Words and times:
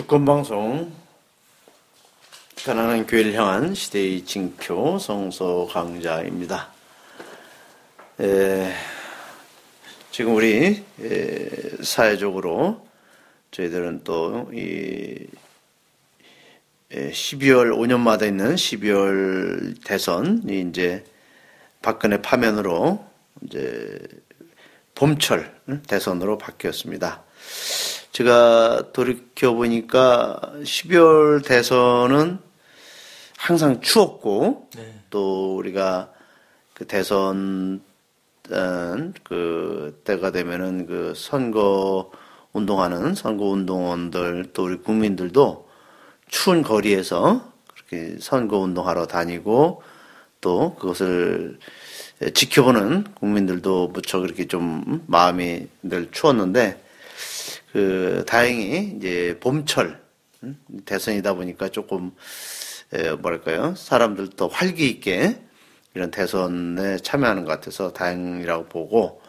주권방송 0.00 0.90
가난한 2.64 3.06
교회를 3.06 3.34
향한 3.34 3.74
시대의 3.74 4.24
징표 4.24 4.98
성서 4.98 5.68
강자입니다. 5.70 6.70
에, 8.20 8.72
지금 10.10 10.36
우리 10.36 10.82
에, 11.02 11.50
사회적으로 11.82 12.86
저희들은 13.50 14.02
또이 14.04 15.26
12월 16.90 17.70
5년마다 17.70 18.26
있는 18.26 18.54
12월 18.54 19.84
대선이 19.84 20.62
이제 20.70 21.04
박근혜 21.82 22.22
파면으로 22.22 23.04
이제 23.42 23.98
봄철 24.94 25.60
대선으로 25.86 26.38
바뀌었습니다. 26.38 27.22
제가 28.12 28.92
돌이켜 28.92 29.54
보니까 29.54 30.40
12월 30.62 31.44
대선은 31.44 32.38
항상 33.36 33.80
추웠고 33.80 34.68
네. 34.76 35.00
또 35.10 35.56
우리가 35.56 36.12
그 36.74 36.86
대선 36.86 37.80
그 39.22 40.00
때가 40.04 40.32
되면은 40.32 40.86
그 40.86 41.12
선거 41.16 42.10
운동하는 42.52 43.14
선거 43.14 43.44
운동원들 43.44 44.50
또 44.52 44.64
우리 44.64 44.76
국민들도 44.78 45.68
추운 46.26 46.62
거리에서 46.62 47.52
그렇게 47.68 48.16
선거 48.20 48.58
운동하러 48.58 49.06
다니고 49.06 49.82
또 50.40 50.74
그것을 50.74 51.58
지켜보는 52.34 53.04
국민들도 53.14 53.88
무척 53.88 54.20
그렇게 54.20 54.46
좀 54.46 55.04
마음이 55.06 55.68
늘 55.82 56.10
추웠는데 56.10 56.82
그 57.72 58.24
다행히 58.26 58.94
이제 58.96 59.38
봄철 59.40 60.00
대선이다 60.84 61.34
보니까 61.34 61.68
조금 61.68 62.12
뭐랄까요 63.20 63.74
사람들도 63.76 64.48
활기 64.48 64.88
있게 64.88 65.40
이런 65.94 66.10
대선에 66.10 66.98
참여하는 66.98 67.44
것 67.44 67.50
같아서 67.50 67.92
다행이라고 67.92 68.66
보고 68.66 69.20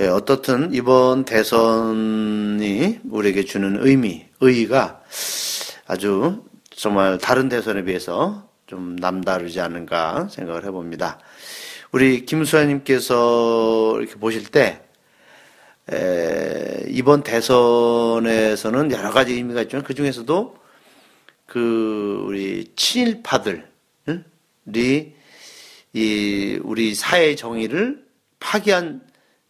예, 0.00 0.06
어떻든 0.06 0.72
이번 0.72 1.24
대선이 1.24 3.00
우리에게 3.10 3.44
주는 3.44 3.84
의미, 3.84 4.26
의의가 4.40 5.02
아주 5.88 6.44
정말 6.70 7.18
다른 7.18 7.48
대선에 7.48 7.82
비해서 7.82 8.48
좀 8.66 8.94
남다르지 8.94 9.60
않은가 9.60 10.28
생각을 10.28 10.64
해봅니다. 10.66 11.18
우리 11.90 12.24
김수아님께서 12.26 13.96
이렇게 13.98 14.14
보실 14.20 14.44
때 14.44 14.82
에, 15.92 16.84
이번 16.88 17.22
대선에서는 17.22 18.92
여러 18.92 19.10
가지 19.10 19.32
의미가 19.34 19.62
있지만 19.62 19.84
그 19.84 19.94
중에서도 19.94 20.56
그 21.46 22.24
우리 22.26 22.72
친일파들이 22.76 23.62
이 25.94 26.60
우리 26.62 26.94
사회 26.94 27.34
정의를 27.34 28.04
파기한 28.38 29.00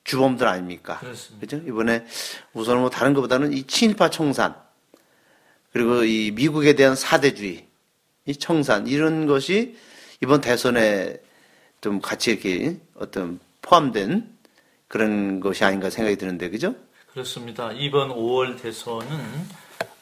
주범들 0.04 0.46
아닙니까? 0.46 0.98
그렇습니다. 1.00 1.40
그죠? 1.40 1.62
이번에 1.68 2.06
우선 2.54 2.78
뭐 2.78 2.88
다른 2.88 3.12
것보다는 3.14 3.52
이 3.52 3.64
친일파 3.66 4.10
청산 4.10 4.54
그리고 5.72 6.04
이 6.04 6.30
미국에 6.30 6.74
대한 6.74 6.96
사대주의 6.96 7.66
이 8.26 8.36
청산 8.36 8.86
이런 8.86 9.26
것이 9.26 9.76
이번 10.22 10.40
대선에 10.40 11.20
좀 11.80 12.00
같이 12.00 12.30
이렇게 12.30 12.78
어떤 12.94 13.38
포함된 13.62 14.37
그런 14.88 15.40
것이 15.40 15.64
아닌가 15.64 15.90
생각이 15.90 16.16
드는데 16.16 16.48
그죠? 16.50 16.74
그렇습니다. 17.12 17.70
이번 17.72 18.08
5월 18.10 18.60
대선은 18.60 19.06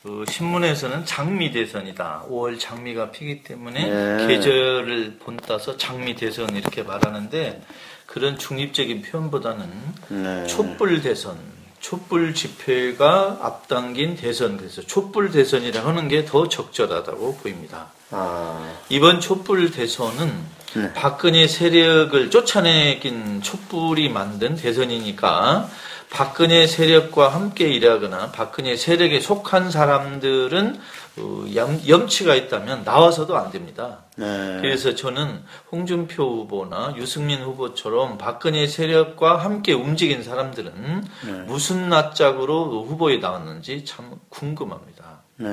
그 0.02 0.24
신문에서는 0.28 1.04
장미 1.04 1.50
대선이다. 1.50 2.26
5월 2.30 2.60
장미가 2.60 3.10
피기 3.10 3.42
때문에 3.42 3.88
네. 3.88 4.26
계절을 4.28 5.18
본따서 5.18 5.76
장미 5.76 6.14
대선 6.14 6.54
이렇게 6.54 6.84
말하는데 6.84 7.62
그런 8.06 8.38
중립적인 8.38 9.02
표현보다는 9.02 9.68
네. 10.10 10.46
촛불 10.46 11.02
대선, 11.02 11.36
촛불 11.80 12.34
집회가 12.34 13.38
앞당긴 13.42 14.14
대선 14.14 14.56
그래서 14.56 14.80
촛불 14.82 15.32
대선이라 15.32 15.84
하는 15.84 16.06
게 16.06 16.24
더 16.24 16.48
적절하다고 16.48 17.38
보입니다. 17.38 17.90
아. 18.10 18.72
이번 18.88 19.20
촛불 19.20 19.72
대선은 19.72 20.55
네. 20.76 20.92
박근혜 20.92 21.48
세력을 21.48 22.30
쫓아내긴 22.30 23.40
촛불이 23.40 24.10
만든 24.10 24.56
대선이니까 24.56 25.68
박근혜 26.10 26.66
세력과 26.66 27.30
함께 27.30 27.68
일하거나 27.68 28.30
박근혜 28.30 28.76
세력에 28.76 29.20
속한 29.20 29.70
사람들은 29.70 30.78
어, 31.18 31.46
염, 31.54 32.08
치가 32.08 32.34
있다면 32.34 32.84
나와서도 32.84 33.36
안 33.36 33.50
됩니다. 33.50 34.04
네. 34.16 34.58
그래서 34.60 34.94
저는 34.94 35.42
홍준표 35.72 36.22
후보나 36.22 36.94
유승민 36.96 37.40
후보처럼 37.42 38.18
박근혜 38.18 38.66
세력과 38.66 39.38
함께 39.38 39.72
움직인 39.72 40.22
사람들은 40.22 41.04
네. 41.24 41.32
무슨 41.46 41.88
낯짝으로 41.88 42.84
후보에 42.84 43.16
나왔는지 43.16 43.86
참 43.86 44.20
궁금합니다. 44.28 45.22
네. 45.38 45.48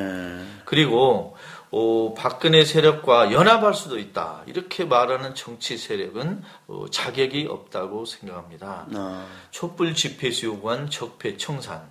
그리고 0.65 1.35
어, 1.75 2.13
박근혜 2.15 2.63
세력과 2.65 3.31
연합할 3.31 3.73
수도 3.73 3.97
있다. 3.97 4.43
이렇게 4.45 4.85
말하는 4.85 5.33
정치 5.33 5.75
세력은 5.75 6.43
어, 6.67 6.85
자격이 6.91 7.47
없다고 7.49 8.05
생각합니다. 8.05 8.85
아. 8.93 9.25
촛불 9.49 9.95
집회에서 9.95 10.43
요구한 10.43 10.91
적폐 10.91 11.35
청산, 11.37 11.81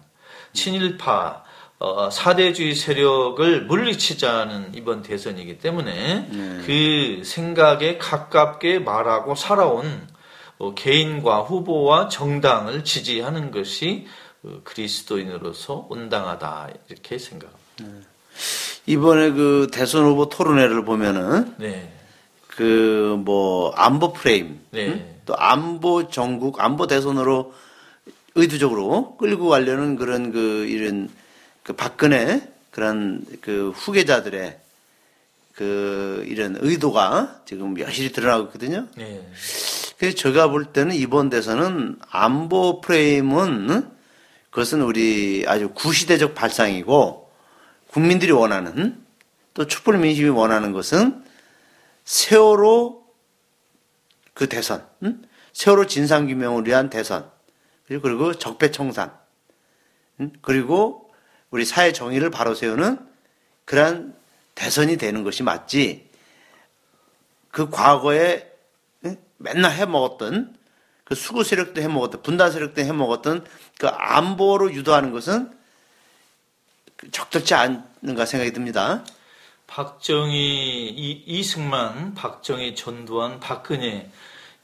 친일파, 0.53 1.43
어, 1.81 2.11
사대주의 2.11 2.77
세력을 2.77 3.65
물리치자는 3.65 4.77
이번 4.77 5.03
대선이기 5.03 5.59
때문에 5.59 6.29
네. 6.31 6.63
그 6.65 7.25
생각에 7.25 7.99
가깝게 7.99 8.79
말하고 8.79 9.35
살아온 9.35 10.07
어, 10.59 10.75
개인과 10.75 11.41
후보와 11.41 12.09
정당을 12.09 12.85
지지하는 12.85 13.51
것이 13.51 14.07
어, 14.45 14.61
그리스도인으로서 14.63 15.89
온당하다 15.91 16.69
이렇게 16.89 17.19
생각합니다. 17.19 17.63
네. 17.81 18.13
이번에 18.87 19.31
그 19.31 19.69
대선 19.73 20.05
후보 20.05 20.29
토론회를 20.29 20.85
보면은 20.85 21.55
네. 21.59 21.93
그뭐 22.49 23.73
안보 23.77 24.13
프레임 24.13 24.61
네. 24.71 24.89
응? 24.89 25.15
또 25.25 25.37
안보 25.37 26.09
전국 26.09 26.61
안보 26.61 26.87
대선으로 26.87 27.55
의도적으로 28.35 29.17
끌고 29.17 29.49
가려는 29.49 29.97
그런 29.97 30.33
그 30.33 30.67
이런 30.67 31.09
그 31.63 31.75
박근혜 31.75 32.43
그런 32.71 33.25
그 33.41 33.71
후계자들의 33.75 34.59
그 35.55 36.25
이런 36.27 36.57
의도가 36.59 37.43
지금 37.45 37.79
여실히 37.79 38.11
드러나고 38.11 38.47
있거든요. 38.47 38.87
네. 38.97 39.25
그래서 39.99 40.17
제가 40.17 40.49
볼 40.49 40.65
때는 40.65 40.95
이번 40.95 41.31
대선은 41.31 41.99
안보 42.11 42.81
프레임은 42.81 43.89
그것은 44.51 44.83
우리 44.83 45.45
아주 45.47 45.69
구시대적 45.69 46.35
발상이고 46.35 47.22
국민들이 47.93 48.33
원하는 48.33 49.05
또 49.53 49.67
촛불 49.67 49.99
민심이 49.99 50.31
원하는 50.31 50.73
것은 50.73 51.23
세월호 52.05 53.05
그 54.33 54.49
대선, 54.49 54.87
응? 55.03 55.23
세월호 55.53 55.87
진상규명을 55.87 56.67
위한 56.67 56.89
대선, 56.89 57.31
그리고 57.87 58.33
적폐청산, 58.33 59.15
응? 60.21 60.33
그리고 60.41 61.13
우리 61.51 61.67
사회 61.67 61.93
정의를 61.93 62.31
바로 62.31 62.55
세우는 62.55 62.99
그러한 63.67 64.17
대선이 64.55 64.97
되는 64.97 65.23
것이 65.23 65.43
맞지. 65.43 66.09
그 67.51 67.69
과거에 67.69 68.51
응? 69.05 69.19
맨날 69.37 69.71
해먹었던 69.73 70.57
그 71.05 71.15
수구 71.15 71.45
세력도 71.45 71.83
해먹었던 71.83 72.23
분단 72.23 72.53
세력도 72.53 72.81
해먹었던 72.81 73.45
그 73.79 73.87
안보로 73.87 74.73
유도하는 74.73 75.13
것은 75.13 75.62
적절치 77.11 77.55
않는가 77.55 78.27
생각이 78.27 78.53
듭니다. 78.53 79.05
박정희, 79.67 80.95
이, 80.97 81.23
이승만, 81.27 82.15
박정희, 82.15 82.75
전두환, 82.75 83.41
박근혜 83.41 84.11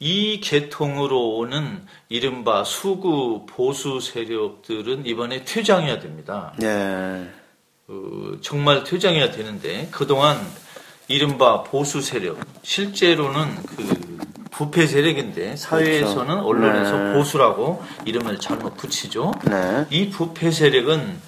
이 0.01 0.41
계통으로 0.41 1.37
오는 1.37 1.83
이른바 2.09 2.63
수구 2.63 3.47
보수 3.47 4.01
세력들은 4.01 5.07
이번에 5.07 5.45
퇴장해야 5.45 5.99
됩니다. 5.99 6.53
네. 6.59 7.29
어, 7.89 8.33
정말 8.43 8.85
퇴장해야 8.85 9.31
되는데 9.31 9.89
그동안 9.91 10.39
이른바 11.09 11.63
보수 11.63 12.01
세력 12.03 12.39
실제로는 12.63 13.63
그 13.65 14.19
부패 14.51 14.87
세력인데 14.87 15.57
사회에서는 15.57 16.27
그렇죠. 16.27 16.47
언론에서 16.47 16.99
네. 16.99 17.13
보수라고 17.15 17.83
이름을 18.05 18.39
잘못 18.39 18.77
붙이죠. 18.77 19.33
네. 19.49 19.87
이 19.91 20.11
부패 20.11 20.51
세력은 20.51 21.28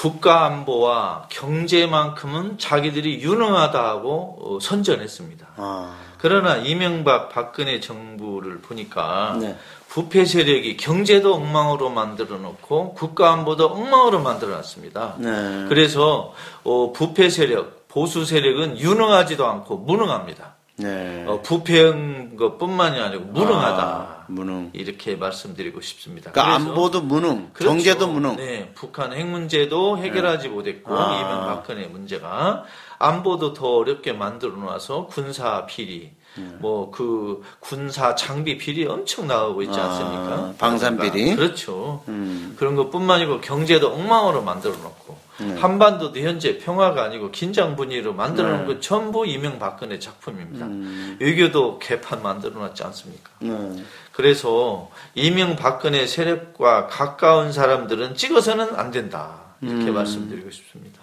국가 0.00 0.46
안보와 0.46 1.26
경제만큼은 1.28 2.56
자기들이 2.56 3.20
유능하다고 3.20 4.38
어, 4.40 4.58
선전했습니다. 4.58 5.46
아. 5.56 5.94
그러나 6.16 6.56
이명박 6.56 7.28
박근혜 7.28 7.80
정부를 7.80 8.62
보니까 8.62 9.36
네. 9.38 9.58
부패 9.88 10.24
세력이 10.24 10.78
경제도 10.78 11.34
엉망으로 11.34 11.90
만들어 11.90 12.38
놓고 12.38 12.94
국가 12.94 13.30
안보도 13.32 13.66
엉망으로 13.66 14.22
만들어 14.22 14.52
놨습니다. 14.52 15.16
네. 15.18 15.66
그래서 15.68 16.32
어, 16.64 16.94
부패 16.94 17.28
세력, 17.28 17.86
보수 17.88 18.24
세력은 18.24 18.78
유능하지도 18.78 19.46
않고 19.46 19.76
무능합니다. 19.76 20.54
네. 20.80 21.24
어, 21.26 21.40
부패한 21.42 22.36
것뿐만이 22.36 23.00
아니고 23.00 23.24
무능하다. 23.26 23.82
아, 23.82 24.24
무능. 24.28 24.70
이렇게 24.72 25.16
말씀드리고 25.16 25.80
싶습니다. 25.80 26.32
그러니까 26.32 26.54
안보도 26.54 27.02
무능, 27.02 27.50
그렇죠. 27.52 27.72
경제도 27.72 28.08
무능. 28.08 28.36
네, 28.36 28.72
북한 28.74 29.12
핵 29.12 29.26
문제도 29.26 29.98
해결하지 29.98 30.48
네. 30.48 30.54
못했고 30.54 30.94
아. 30.96 31.20
이명 31.20 31.46
박근혜 31.46 31.86
문제가 31.86 32.64
안보도 32.98 33.54
더 33.54 33.76
어렵게 33.76 34.12
만들어 34.12 34.52
놔서 34.56 35.06
군사 35.06 35.66
비리, 35.66 36.12
네. 36.36 36.44
뭐그 36.60 37.42
군사 37.60 38.14
장비 38.14 38.56
비리 38.56 38.86
엄청 38.86 39.26
나오고 39.26 39.62
있지 39.62 39.78
아, 39.78 39.84
않습니까? 39.84 40.34
아, 40.34 40.54
방산 40.58 40.98
비리. 40.98 41.34
그렇죠. 41.34 42.02
음. 42.08 42.54
그런 42.58 42.76
것뿐만 42.76 43.20
아니고 43.20 43.40
경제도 43.40 43.92
엉망으로 43.92 44.42
만들어 44.42 44.72
놓고 44.74 45.29
네. 45.40 45.54
한반도도 45.56 46.20
현재 46.20 46.58
평화가 46.58 47.02
아니고 47.04 47.30
긴장 47.30 47.74
분위기로 47.76 48.12
만들어 48.12 48.48
놓은 48.48 48.60
네. 48.60 48.66
것 48.66 48.82
전부 48.82 49.26
이명박근혜 49.26 49.98
작품입니다. 49.98 50.66
음. 50.66 51.16
외교도 51.20 51.78
개판 51.78 52.22
만들어 52.22 52.60
놨지 52.60 52.82
않습니까? 52.84 53.30
네. 53.40 53.84
그래서 54.12 54.90
이명박근혜 55.14 56.06
세력과 56.06 56.88
가까운 56.88 57.52
사람들은 57.52 58.16
찍어서는 58.16 58.76
안 58.76 58.90
된다. 58.90 59.40
이렇게 59.62 59.86
음. 59.86 59.94
말씀드리고 59.94 60.50
싶습니다. 60.50 61.00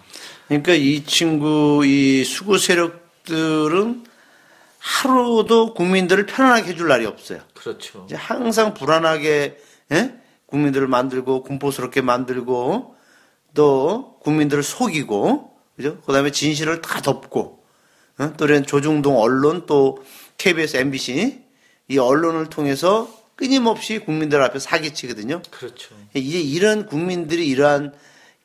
그러니까 0.48 0.74
이 0.74 1.04
친구 1.04 1.84
이 1.86 2.24
수구 2.24 2.58
세력들은 2.58 4.06
하루도 4.80 5.74
국민들을 5.74 6.26
편안하게 6.26 6.70
해줄 6.70 6.88
날이 6.88 7.06
없어요. 7.06 7.40
그렇죠. 7.54 8.04
이제 8.06 8.16
항상 8.16 8.74
불안하게 8.74 9.58
예? 9.92 10.16
국민들을 10.46 10.88
만들고 10.88 11.44
공포스럽게 11.44 12.02
만들고 12.02 12.97
또 13.58 14.20
국민들을 14.22 14.62
속이고 14.62 15.52
그죠? 15.76 16.00
그다음에 16.02 16.32
진실을 16.32 16.82
다 16.82 17.02
덮고 17.02 17.64
어? 18.20 18.34
또 18.38 18.46
이런 18.46 18.64
조중동 18.66 19.18
언론 19.20 19.66
또 19.66 19.98
KBS, 20.38 20.78
MBC 20.78 21.44
이 21.90 21.98
언론을 21.98 22.52
통해서 22.52 23.10
끊임없이 23.36 23.98
국민들 24.00 24.42
앞에 24.44 24.60
사기치거든요. 24.60 25.42
그렇죠. 25.50 25.96
이제 26.14 26.40
이런 26.40 26.86
국민들이 26.86 27.48
이러한 27.48 27.94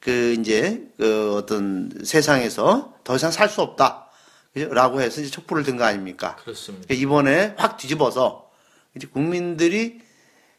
그 0.00 0.34
이제 0.38 0.82
그 0.96 1.34
어떤 1.36 1.90
세상에서 2.04 2.94
더 3.04 3.16
이상 3.16 3.30
살 3.30 3.48
수 3.50 3.60
없다. 3.60 4.08
라고 4.54 5.00
해서 5.00 5.20
이제 5.22 5.30
촛불을 5.30 5.62
든 5.62 5.76
거 5.78 5.84
아닙니까? 5.84 6.36
그렇습니다. 6.36 6.86
그러니까 6.86 7.02
이번에 7.02 7.54
확 7.56 7.76
뒤집어서 7.78 8.50
이제 8.94 9.06
국민들이 9.06 10.00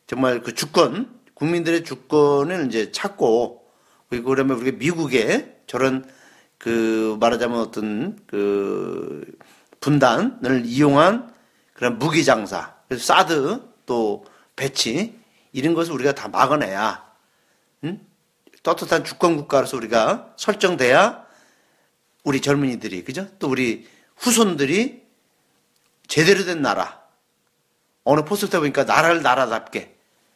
정말 0.08 0.42
그 0.42 0.56
주권, 0.56 1.14
국민들의 1.36 1.84
주권을 1.84 2.66
이제 2.68 2.92
찾고 2.92 3.63
그리고 4.14 4.30
그러면 4.30 4.58
우리가 4.58 4.78
미국의 4.78 5.56
저런 5.66 6.08
그 6.60 7.18
말하자면 7.20 7.60
어떤 7.60 8.16
그 8.28 9.26
분단을 9.80 10.66
이용한 10.66 11.34
그런 11.74 11.98
무기 11.98 12.24
장사, 12.24 12.76
그래서 12.88 13.04
사드 13.06 13.62
또 13.88 14.24
배치 14.56 15.20
이런 15.52 15.74
것을 15.74 15.94
우리가 15.94 16.14
다 16.14 16.28
막아내야 16.28 17.04
응? 17.86 18.06
떳떳한 18.62 19.04
주권 19.04 19.36
국가로서 19.36 19.78
우리가 19.78 20.36
설정돼야 20.38 21.26
우리 22.24 22.40
젊은이들이 22.40 23.06
그죠? 23.06 23.28
또 23.40 23.50
우리 23.50 23.88
후손들이 24.18 25.02
제대로 26.08 26.46
된 26.46 26.62
나라 26.62 27.02
어느 28.04 28.22
포스터 28.22 28.60
보니까 28.60 28.84
나라를 28.84 29.24
나라답게 29.24 29.93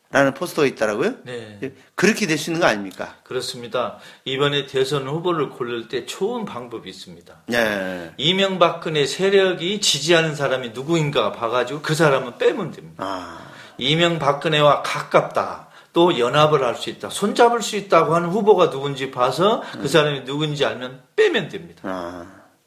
라는 0.10 0.34
포스터가 0.34 0.66
있더라고요. 0.68 1.16
네. 1.24 1.60
그렇게 1.96 2.28
될 2.28 2.38
수 2.38 2.50
있는 2.50 2.62
거 2.62 2.68
아닙니까? 2.68 3.16
그렇습니다. 3.24 3.98
이번에 4.24 4.66
대선 4.66 5.06
후보를 5.08 5.50
고를 5.50 5.90
때 5.90 6.06
좋은 6.06 6.46
방법이 6.46 6.90
있습니다. 6.90 7.42
네. 7.48 8.14
이명박근혜 8.16 9.06
세력이 9.06 9.82
지지하는 9.82 10.36
사람이 10.36 10.70
누구인가 10.70 11.34
봐가지고 11.34 11.82
그 11.82 11.94
사람은 11.94 12.38
빼면 12.38 12.72
됩니다. 12.72 13.04
아. 13.06 13.48
이명박근혜와 13.78 14.82
가깝다. 14.84 15.68
또 15.94 16.20
연합을 16.20 16.64
할 16.64 16.76
수 16.76 16.90
있다, 16.92 17.10
손잡을 17.10 17.62
수 17.64 17.76
있다고 17.76 18.14
하는 18.14 18.30
후보가 18.30 18.70
누군지 18.70 19.10
봐서 19.10 19.64
그 19.74 19.80
음. 19.80 19.88
사람이 19.88 20.26
누군지 20.26 20.64
알면 20.64 21.02
빼면 21.16 21.50
됩니다. 21.50 21.82
아. 21.84 22.26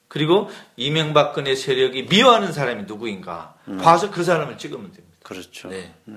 그리고 0.08 0.50
이명박근혜 0.76 1.54
세력이 1.54 2.06
미워하는 2.10 2.52
사람이 2.52 2.84
누구인가 2.84 3.54
음. 3.68 3.78
봐서 3.78 4.10
그 4.10 4.24
사람을 4.24 4.58
찍으면 4.58 4.90
됩니다. 4.92 5.16
그렇죠. 5.22 5.68
네. 5.68 5.94
네. 6.06 6.16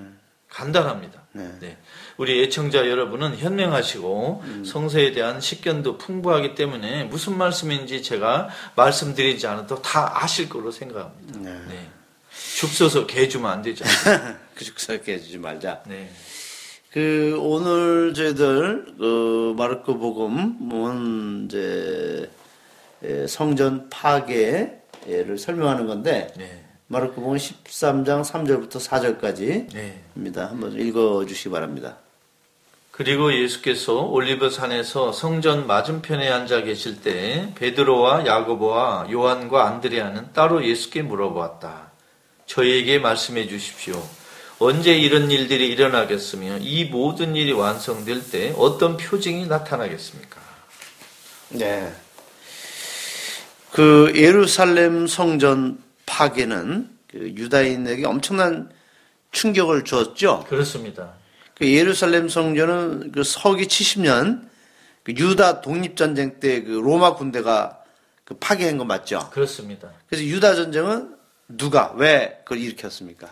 간단합니다. 0.53 1.23
네. 1.31 1.51
네. 1.59 1.77
우리 2.17 2.43
애청자 2.43 2.87
여러분은 2.87 3.37
현명하시고 3.37 4.41
음. 4.45 4.63
성서에 4.63 5.11
대한 5.11 5.41
식견도 5.41 5.97
풍부하기 5.97 6.53
때문에 6.53 7.05
무슨 7.05 7.37
말씀인지 7.37 8.03
제가 8.03 8.49
말씀드리지 8.75 9.47
않아도 9.47 9.81
다 9.81 10.23
아실 10.23 10.47
거로 10.47 10.71
생각합니다. 10.71 11.39
네. 11.39 11.51
네. 11.67 11.87
죽 12.55 12.69
써서 12.69 13.07
개 13.07 13.27
주면 13.27 13.51
안 13.51 13.61
되죠. 13.63 13.83
그죽 14.55 14.79
써서 14.79 15.01
개 15.01 15.19
주지 15.19 15.39
말자. 15.39 15.83
네. 15.87 16.11
그 16.91 17.35
오늘 17.39 18.13
저희들 18.13 18.93
그 18.99 19.55
마르코 19.57 19.97
복음은 19.97 21.45
이제 21.45 22.29
성전 23.27 23.89
파괴를 23.89 25.39
설명하는 25.39 25.87
건데 25.87 26.31
네. 26.37 26.62
마르코 26.87 27.21
복음 27.21 27.37
13장 27.37 28.23
3절부터 28.23 28.73
4절까지입니다. 28.73 29.73
네. 29.73 30.41
한번 30.41 30.79
읽어 30.79 31.25
주시기 31.25 31.49
바랍니다. 31.49 31.97
그리고 32.91 33.33
예수께서 33.33 34.01
올리브 34.01 34.51
산에서 34.51 35.11
성전 35.11 35.65
맞은편에 35.65 36.29
앉아 36.29 36.61
계실 36.61 37.01
때 37.01 37.51
베드로와 37.55 38.27
야고보와 38.27 39.07
요한과 39.11 39.67
안드레아는 39.67 40.33
따로 40.33 40.63
예수께 40.63 41.01
물어보았다. 41.01 41.91
저희에게 42.45 42.99
말씀해 42.99 43.47
주십시오. 43.47 43.99
언제 44.59 44.95
이런 44.95 45.31
일들이 45.31 45.69
일어나겠으며 45.69 46.59
이 46.59 46.85
모든 46.85 47.35
일이 47.35 47.51
완성될 47.51 48.29
때 48.29 48.53
어떤 48.57 48.97
표징이 48.97 49.47
나타나겠습니까? 49.47 50.39
네. 51.49 51.91
그 53.71 54.13
예루살렘 54.15 55.07
성전 55.07 55.79
파괴는 56.17 56.89
그 57.09 57.17
유다인에게 57.17 58.05
엄청난 58.05 58.69
충격을 59.31 59.83
주었죠. 59.83 60.45
그렇습니다. 60.47 61.13
그 61.55 61.67
예루살렘 61.71 62.29
성전은 62.29 63.11
그 63.11 63.23
서기 63.23 63.65
70년 63.65 64.47
그 65.03 65.11
유다 65.13 65.61
독립 65.61 65.95
전쟁 65.97 66.39
때 66.39 66.63
그 66.63 66.71
로마 66.71 67.15
군대가 67.15 67.79
그 68.25 68.35
파괴한 68.35 68.77
거 68.77 68.85
맞죠? 68.85 69.29
그렇습니다. 69.31 69.89
그래서 70.07 70.23
유다 70.23 70.53
전쟁은 70.55 71.15
누가 71.47 71.91
왜 71.95 72.39
그걸 72.45 72.59
일으켰습니까? 72.59 73.27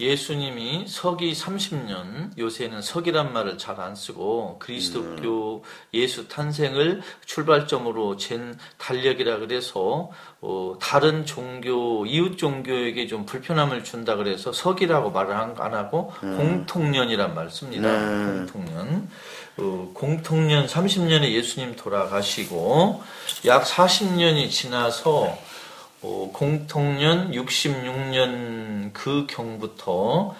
예수님이 0.00 0.84
서기 0.86 1.32
30년 1.32 2.36
요새는 2.38 2.82
서기란 2.82 3.32
말을 3.32 3.56
잘 3.56 3.78
안 3.78 3.94
쓰고 3.94 4.58
그리스도교 4.58 5.64
예수 5.94 6.26
탄생을 6.28 7.00
출발점으로 7.26 8.16
잰 8.16 8.58
달력이라 8.76 9.38
그래서 9.38 10.10
어, 10.40 10.74
다른 10.80 11.26
종교 11.26 12.04
이웃 12.06 12.36
종교에게 12.36 13.06
좀 13.06 13.24
불편함을 13.24 13.84
준다 13.84 14.16
그래서 14.16 14.52
서기라고 14.52 15.10
말을 15.10 15.32
안 15.34 15.74
하고 15.74 16.12
음. 16.22 16.36
공통년이란 16.36 17.34
말 17.34 17.50
씁니다. 17.50 17.88
음. 17.88 18.46
공통년. 18.46 19.08
어, 19.58 19.90
공통년 19.92 20.66
30년에 20.66 21.32
예수님 21.32 21.76
돌아가시고 21.76 23.02
약 23.46 23.64
40년이 23.64 24.50
지나서 24.50 25.36
어, 26.00 26.30
공통년 26.32 27.32
66년 27.32 28.92
그 28.92 29.26
경부터 29.28 30.34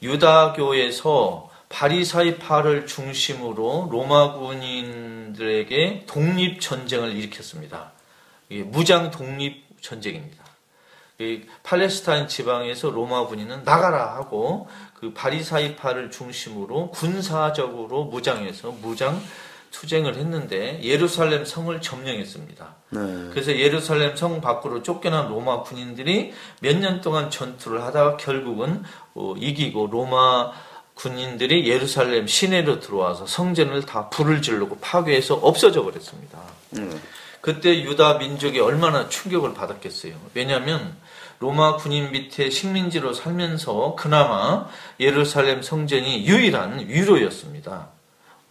유다교에서 0.00 1.50
바리사이파를 1.68 2.86
중심으로 2.86 3.88
로마 3.90 4.34
군인들에게 4.34 6.04
독립 6.06 6.60
전쟁을 6.60 7.16
일으켰습니다. 7.16 7.92
무장 8.66 9.10
독립 9.10 9.64
전쟁입니다. 9.80 10.44
팔레스타인 11.62 12.28
지방에서 12.28 12.90
로마 12.90 13.26
군인은 13.26 13.64
나가라 13.64 14.14
하고 14.16 14.68
그 14.94 15.12
바리사이파를 15.14 16.10
중심으로 16.10 16.90
군사적으로 16.90 18.04
무장해서 18.04 18.72
무장 18.82 19.20
투쟁을 19.72 20.16
했는데 20.16 20.80
예루살렘 20.84 21.44
성을 21.44 21.80
점령했습니다. 21.80 22.74
네. 22.90 23.00
그래서 23.30 23.56
예루살렘 23.56 24.14
성 24.14 24.40
밖으로 24.40 24.82
쫓겨난 24.82 25.28
로마 25.28 25.62
군인들이 25.62 26.32
몇 26.60 26.76
년 26.76 27.00
동안 27.00 27.30
전투를 27.30 27.82
하다가 27.82 28.16
결국은 28.18 28.82
어, 29.14 29.34
이기고 29.36 29.88
로마 29.90 30.52
군인들이 30.94 31.66
예루살렘 31.68 32.26
시내로 32.26 32.80
들어와서 32.80 33.26
성전을 33.26 33.86
다 33.86 34.08
불을 34.10 34.42
지르고 34.42 34.78
파괴해서 34.80 35.34
없어져 35.36 35.82
버렸습니다. 35.82 36.38
네. 36.70 36.88
그때 37.40 37.82
유다 37.82 38.18
민족이 38.18 38.60
얼마나 38.60 39.08
충격을 39.08 39.54
받았겠어요. 39.54 40.14
왜냐하면 40.34 40.96
로마 41.40 41.76
군인 41.76 42.12
밑에 42.12 42.50
식민지로 42.50 43.14
살면서 43.14 43.96
그나마 43.98 44.68
예루살렘 45.00 45.60
성전이 45.60 46.26
유일한 46.26 46.86
위로였습니다. 46.88 47.88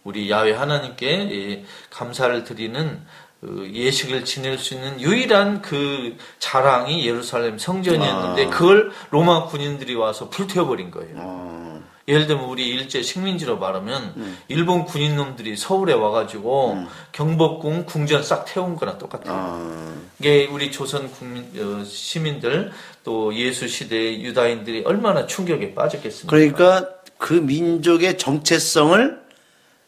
우리 0.04 0.30
야외 0.30 0.52
하나님께 0.52 1.64
감사를 1.90 2.44
드리는 2.44 3.00
그 3.40 3.68
예식을 3.72 4.24
지낼 4.24 4.56
수 4.56 4.74
있는 4.74 5.00
유일한 5.00 5.62
그 5.62 6.16
자랑이 6.38 7.04
예루살렘 7.04 7.58
성전이었는데 7.58 8.46
아. 8.46 8.50
그걸 8.50 8.92
로마 9.10 9.46
군인들이 9.46 9.96
와서 9.96 10.30
불태워버린 10.30 10.92
거예요. 10.92 11.16
아. 11.18 11.80
예를 12.06 12.26
들면 12.26 12.44
우리 12.44 12.68
일제 12.68 13.02
식민지로 13.02 13.58
말하면 13.58 14.14
음. 14.16 14.38
일본 14.48 14.84
군인 14.84 15.16
놈들이 15.16 15.56
서울에 15.56 15.92
와가지고 15.92 16.72
음. 16.72 16.88
경복궁 17.12 17.86
궁전 17.86 18.22
싹 18.22 18.44
태운 18.44 18.76
거나 18.76 18.98
똑같아요. 18.98 19.34
아. 19.34 19.94
이게 20.20 20.46
우리 20.46 20.70
조선 20.70 21.10
국민 21.10 21.44
어, 21.58 21.84
시민들 21.84 22.70
또 23.02 23.34
예수 23.34 23.66
시대의 23.66 24.22
유다인들이 24.22 24.82
얼마나 24.84 25.26
충격에 25.26 25.74
빠졌겠습니까? 25.74 26.30
그러니까 26.30 26.88
그 27.18 27.34
민족의 27.34 28.18
정체성을 28.18 29.21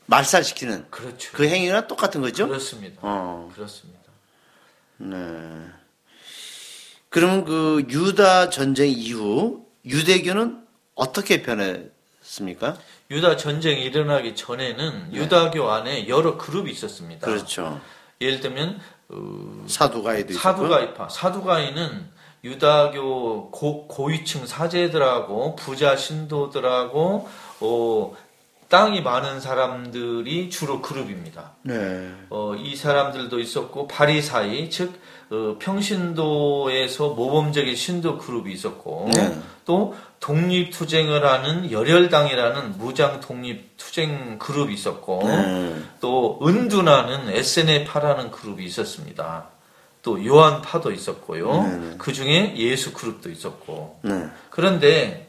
말살시키는 0.07 0.87
그렇죠. 0.91 1.31
그 1.33 1.47
행위랑 1.49 1.87
똑같은 1.87 2.21
거죠? 2.21 2.47
그렇습니다. 2.49 2.99
어. 3.03 3.51
그렇습니다. 3.55 4.01
네. 4.99 5.17
그러면 7.09 7.45
그 7.45 7.85
유다 7.89 8.51
전쟁 8.51 8.89
이후 8.91 9.67
유대교는 9.85 10.65
어떻게 10.95 11.43
변했습니까? 11.43 12.77
유다 13.11 13.37
전쟁이 13.37 13.85
일어나기 13.85 14.35
전에는 14.35 15.11
네. 15.11 15.19
유다교 15.19 15.71
안에 15.71 16.09
여러 16.09 16.37
그룹이 16.37 16.71
있었습니다. 16.73 17.27
그렇죠. 17.27 17.81
예를 18.21 18.41
들면 18.41 18.81
어, 19.11 19.65
사두가이도 19.69 20.35
사두가이파. 20.35 21.09
사두가이는 21.09 22.09
유다교 22.45 23.51
고, 23.51 23.89
고위층 23.89 24.47
사제들하고 24.47 25.57
부자 25.57 25.97
신도들하고 25.97 27.29
어, 27.61 28.17
땅이 28.69 29.03
많은 29.03 29.41
사람들이 29.41 30.51
주로 30.51 30.81
그룹입니다. 30.81 31.53
네. 31.63 32.11
어, 32.31 32.55
이 32.57 32.77
사람들도 32.77 33.39
있었고 33.39 33.87
바리사이 33.87 34.71
즉 34.71 35.01
어, 35.31 35.57
평신도에서 35.59 37.11
모범적인 37.11 37.75
신도 37.75 38.19
그룹이 38.19 38.53
있었고 38.53 39.11
네. 39.15 39.37
또 39.65 39.95
독립 40.21 40.71
투쟁을 40.71 41.25
하는 41.25 41.71
열혈당이라는 41.71 42.79
무장 42.79 43.21
독립 43.21 43.77
투쟁 43.77 44.39
그룹이 44.39 44.75
있었고 44.75 45.23
네. 45.25 45.77
또 46.01 46.39
은둔하는 46.43 47.31
SNF파라는 47.31 48.31
그룹이 48.31 48.65
있었습니다. 48.65 49.49
또 50.03 50.25
요한파도 50.25 50.93
있었고요. 50.93 51.63
네. 51.63 51.77
네. 51.77 51.95
그 51.99 52.13
중에 52.13 52.55
예수 52.57 52.93
그룹도 52.93 53.31
있었고 53.31 54.01
네. 54.03 54.29
그런데 54.51 55.29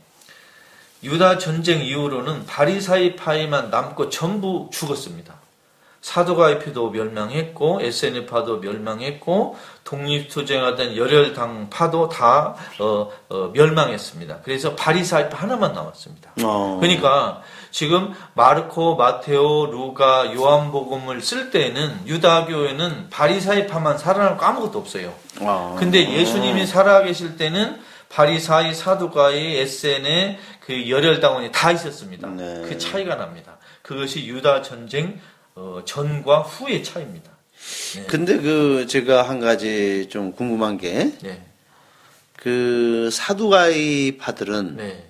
유다 1.05 1.37
전쟁 1.37 1.81
이후로는 1.81 2.45
바리사이 2.47 3.15
파이만 3.15 3.69
남고 3.69 4.09
전부 4.09 4.69
죽었습니다. 4.71 5.35
사도가이피도 6.01 6.91
멸망했고 6.91 7.79
SNF파도 7.81 8.59
멸망했고 8.59 9.57
독립투쟁하던 9.83 10.95
열혈당파도 10.97 12.09
다 12.09 12.55
어, 12.79 13.09
어, 13.29 13.51
멸망했습니다. 13.53 14.39
그래서 14.43 14.75
바리사이파 14.75 15.35
하나만 15.35 15.73
남았습니다. 15.73 16.31
어. 16.43 16.77
그러니까 16.79 17.41
지금 17.71 18.13
마르코, 18.35 18.95
마테오, 18.95 19.65
루가, 19.65 20.35
요한복음을 20.35 21.21
쓸 21.21 21.49
때는 21.49 22.01
유다교에는 22.05 23.09
바리사이파만 23.09 23.97
살아남고 23.97 24.45
아무것도 24.45 24.77
없어요. 24.77 25.11
어. 25.41 25.75
근데 25.79 26.07
예수님이 26.07 26.67
살아계실 26.67 27.35
때는 27.35 27.81
바리사이, 28.15 28.73
사두가이, 28.73 29.57
에센의 29.57 30.39
그 30.61 30.89
열혈당원이 30.89 31.51
다 31.51 31.73
있었습니다. 31.73 32.29
네. 32.29 32.61
그 32.65 32.77
차이가 32.77 33.15
납니다. 33.15 33.57
그것이 33.81 34.25
유다 34.25 34.61
전쟁 34.61 35.19
어, 35.53 35.81
전과 35.83 36.39
후의 36.39 36.81
차이입니다. 36.81 37.29
네. 37.95 38.05
근데 38.07 38.37
그 38.37 38.87
제가 38.87 39.23
한 39.23 39.41
가지 39.41 40.07
좀 40.09 40.31
궁금한 40.31 40.77
게, 40.77 41.11
네. 41.21 41.45
그 42.37 43.09
사두가이 43.11 44.15
파들은 44.17 44.77
네. 44.77 45.09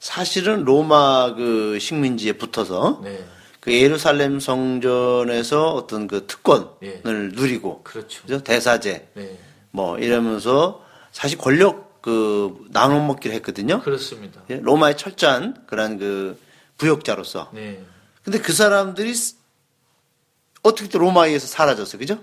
사실은 0.00 0.64
로마 0.64 1.34
그 1.34 1.78
식민지에 1.78 2.32
붙어서 2.32 3.02
네. 3.04 3.24
그 3.60 3.74
예루살렘 3.74 4.40
성전에서 4.40 5.74
어떤 5.74 6.06
그 6.06 6.26
특권을 6.26 6.70
네. 6.80 7.02
누리고, 7.04 7.82
그렇죠. 7.82 8.22
그죠? 8.22 8.42
대사제, 8.42 9.08
네. 9.12 9.38
뭐 9.70 9.98
이러면서 9.98 10.82
사실 11.12 11.36
권력 11.36 11.87
그 12.08 12.66
나눠 12.70 13.04
먹기를 13.06 13.36
했거든요. 13.36 13.82
그렇습니다. 13.82 14.40
예? 14.50 14.56
로마의 14.62 14.96
철저한 14.96 15.66
그런 15.66 15.98
그 15.98 16.40
부역자로서. 16.78 17.50
네. 17.52 17.82
근데 18.22 18.38
그 18.40 18.52
사람들이 18.52 19.12
어떻게 20.62 20.88
또 20.88 20.98
로마에 20.98 21.38
서 21.38 21.46
사라졌어요. 21.46 21.98
그죠? 21.98 22.18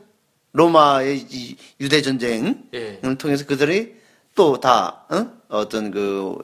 로마의 0.54 1.28
이 1.30 1.56
유대 1.80 2.02
전쟁을 2.02 2.58
예. 2.74 3.00
통해서 3.18 3.46
그들이 3.46 3.96
또다 4.36 5.06
어? 5.50 5.70
떤 5.70 5.92
그 5.92 6.38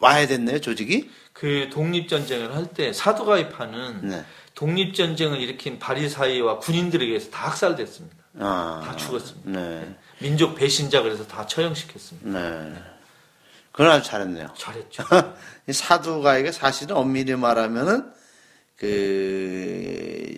와야 0.00 0.26
됐네요 0.26 0.60
조직이. 0.60 1.10
그 1.32 1.68
독립 1.72 2.08
전쟁을 2.08 2.54
할 2.54 2.66
때 2.66 2.92
사도 2.92 3.24
가입하는 3.24 4.08
네. 4.08 4.24
독립 4.54 4.94
전쟁을 4.94 5.40
일으킨 5.40 5.78
바리사이와 5.78 6.58
군인들에 6.58 7.04
의해서 7.06 7.30
다 7.30 7.48
학살됐습니다. 7.48 8.16
아, 8.40 8.82
다 8.84 8.96
죽었습니다. 8.96 9.50
네. 9.50 9.96
네. 10.18 10.28
민족 10.28 10.54
배신자 10.54 11.02
그래서 11.02 11.26
다 11.26 11.46
처형시켰습니다. 11.46 12.40
네. 12.40 12.74
그건 13.72 13.90
아주 13.92 14.08
잘했네요. 14.08 14.48
잘했죠. 14.56 15.04
사두가이가 15.70 16.52
사실은 16.52 16.96
엄밀히 16.96 17.36
말하면은 17.36 18.10
그 18.76 20.34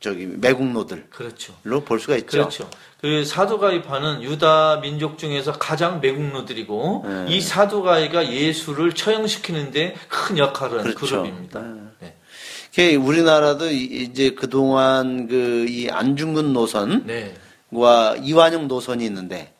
저기 0.00 0.26
매국노들 0.26 1.06
그렇죠.로 1.10 1.82
볼 1.84 1.98
수가 2.00 2.16
있죠. 2.16 2.26
그렇죠. 2.26 2.70
그 3.00 3.24
사두가이파는 3.24 4.22
유다 4.22 4.80
민족 4.80 5.18
중에서 5.18 5.52
가장 5.52 6.00
매국노들이고 6.00 7.04
네. 7.06 7.26
이 7.28 7.40
사두가이가 7.40 8.30
예수를 8.32 8.94
처형시키는데 8.94 9.94
큰 10.08 10.38
역할을 10.38 10.78
한 10.78 10.94
그렇죠. 10.94 11.22
그룹입니다. 11.22 11.60
네. 12.00 12.14
네. 12.76 12.94
우리나라도 12.94 13.70
이제 13.70 14.30
그동안 14.30 15.26
그 15.26 15.66
이 15.68 15.88
안중근 15.90 16.52
노선과 16.52 17.12
네. 17.70 18.20
이완용 18.22 18.68
노선이 18.68 19.04
있는데 19.06 19.54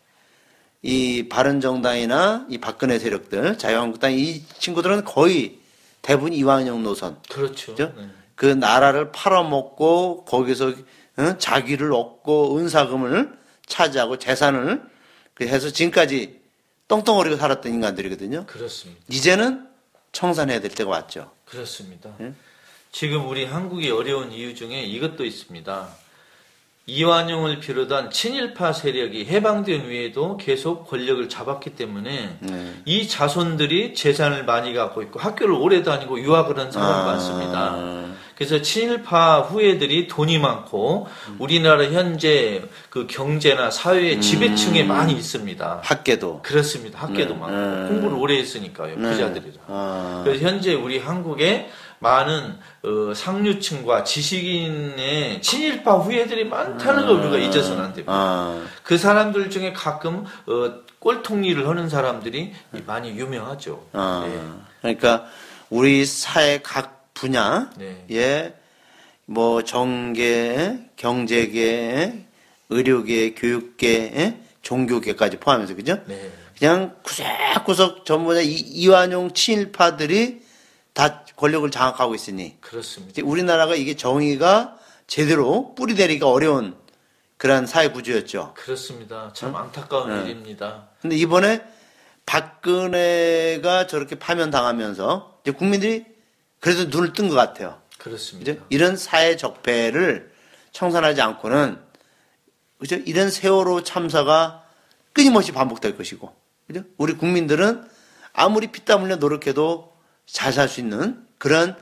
이 0.83 1.29
바른정당이나 1.29 2.47
이 2.49 2.59
박근혜 2.59 2.99
세력들 2.99 3.59
자유한국당 3.59 4.13
이 4.13 4.45
친구들은 4.59 5.05
거의 5.05 5.59
대부분 6.03 6.33
이완용 6.33 6.83
노선. 6.83 7.19
그렇죠. 7.29 7.75
그렇죠? 7.75 7.95
네. 8.01 8.09
그 8.35 8.47
나라를 8.47 9.11
팔아먹고 9.11 10.25
거기서 10.25 10.73
어? 11.17 11.39
자기를 11.39 11.93
얻고 11.93 12.57
은사금을 12.59 13.37
차지하고 13.67 14.19
재산을 14.19 14.83
그 15.35 15.45
해서 15.47 15.71
지금까지 15.71 16.41
똥똥거리고 16.87 17.37
살았던 17.37 17.73
인간들이거든요. 17.73 18.47
그렇습니다. 18.47 19.03
이제는 19.09 19.69
청산해야 20.13 20.61
될 20.61 20.71
때가 20.71 20.89
왔죠. 20.91 21.33
그렇습니다. 21.45 22.11
예? 22.21 22.33
지금 22.93 23.29
우리 23.29 23.45
한국이 23.45 23.91
어려운 23.91 24.33
이유 24.33 24.55
중에 24.55 24.83
이것도 24.83 25.25
있습니다. 25.25 25.89
이완용을 26.89 27.61
비롯한 27.61 28.11
친일파 28.11 28.73
세력이 28.73 29.27
해방된 29.27 29.83
후에도 29.83 30.39
계속 30.39 30.89
권력을 30.89 31.29
잡았기 31.29 31.71
때문에 31.77 32.39
네. 32.41 32.75
이 32.87 33.07
자손들이 33.07 33.93
재산을 33.93 34.45
많이 34.45 34.73
갖고 34.73 35.03
있고 35.03 35.21
학교를 35.21 35.55
오래 35.55 35.83
다니고 35.83 36.19
유학을 36.19 36.59
한 36.59 36.73
사람 36.73 36.91
아. 36.91 37.05
많습니다. 37.05 38.09
그래서 38.35 38.63
친일파 38.63 39.41
후예들이 39.41 40.07
돈이 40.07 40.39
많고 40.39 41.09
우리나라 41.39 41.85
현재 41.85 42.63
그 42.89 43.07
경제나 43.07 43.71
사회의 43.71 44.15
음. 44.15 44.21
지배층에 44.23 44.83
음. 44.83 44.89
많이 44.89 45.13
있습니다. 45.13 45.81
학계도 45.83 46.41
그렇습니다. 46.43 47.01
학계도 47.01 47.35
네. 47.35 47.41
많고 47.41 47.83
네. 47.83 47.89
공부를 47.89 48.17
오래 48.17 48.39
했으니까요. 48.39 48.97
네. 48.97 49.11
부자들이라. 49.11 49.61
아. 49.67 50.23
그래서 50.25 50.43
현재 50.43 50.73
우리 50.73 50.99
한국에 50.99 51.69
많은 51.99 52.59
어, 52.83 53.13
상류층과 53.13 54.05
지식인의 54.05 55.43
친일파 55.43 55.99
후예들이 55.99 56.45
많다는 56.45 57.07
걸 57.07 57.17
우리가 57.17 57.39
잊어서는 57.39 57.83
안 57.83 57.93
됩니다. 57.93 58.13
아. 58.13 58.65
그 58.85 58.97
사람들 58.97 59.51
중에 59.51 59.73
가끔 59.73 60.25
어, 60.47 60.75
꼴통일을 61.01 61.69
하는 61.69 61.89
사람들이 61.89 62.53
많이 62.87 63.11
유명하죠. 63.11 63.85
아. 63.93 64.25
네. 64.27 64.41
그러니까 64.81 65.27
우리 65.71 66.05
사회 66.05 66.61
각 66.63 67.13
분야에 67.15 67.67
네. 68.07 68.55
뭐 69.27 69.63
정계, 69.63 70.91
경제계, 70.97 72.27
의료계, 72.71 73.35
교육계, 73.35 74.41
종교계까지 74.63 75.39
포함해서 75.39 75.75
그죠? 75.75 75.99
네. 76.07 76.31
그냥 76.59 76.97
구석구석 77.03 78.05
전부 78.05 78.35
다 78.35 78.41
이완용 78.41 79.33
친일파들이 79.33 80.48
다 80.99 81.25
권력을 81.37 81.71
장악하고 81.71 82.17
있으니 82.17 82.61
그렇습니다. 82.61 83.23
우리나라가 83.25 83.77
이게 83.77 83.95
정의가 83.95 84.77
제대로 85.07 85.73
뿌리내리기가 85.77 86.29
어려운 86.29 86.77
그러한 87.37 87.69
사회 87.69 87.93
구조였죠. 87.93 88.55
그렇습니다. 88.57 89.33
참 89.33 89.51
응? 89.51 89.57
안타까운 89.57 90.25
네. 90.25 90.31
일입니다. 90.31 90.89
근데 91.01 91.15
이번에 91.15 91.63
박근혜가 92.27 93.87
저렇게 93.87 94.19
파면 94.19 94.51
당하면서 94.51 95.39
이제 95.45 95.53
국민들이 95.53 96.05
그래도 96.59 96.87
눈을 96.87 97.13
뜬 97.13 97.29
것 97.29 97.37
같아요. 97.37 97.81
그렇습니다. 97.97 98.55
그죠? 98.55 98.67
이런 98.69 98.97
사회 98.97 99.37
적폐를 99.37 100.33
청산하지 100.73 101.23
않고는 101.23 101.79
그죠? 102.81 102.97
이런 102.97 103.31
세월호 103.31 103.85
참사가 103.85 104.65
끊임없이 105.13 105.53
반복될 105.53 105.97
것이고, 105.97 106.35
그죠? 106.67 106.83
우리 106.97 107.13
국민들은 107.13 107.89
아무리 108.33 108.67
피땀 108.73 109.05
흘려 109.05 109.15
노력해도 109.15 109.97
잘 110.31 110.53
살 110.53 110.69
수 110.69 110.81
있는 110.81 111.27
그런 111.39 111.77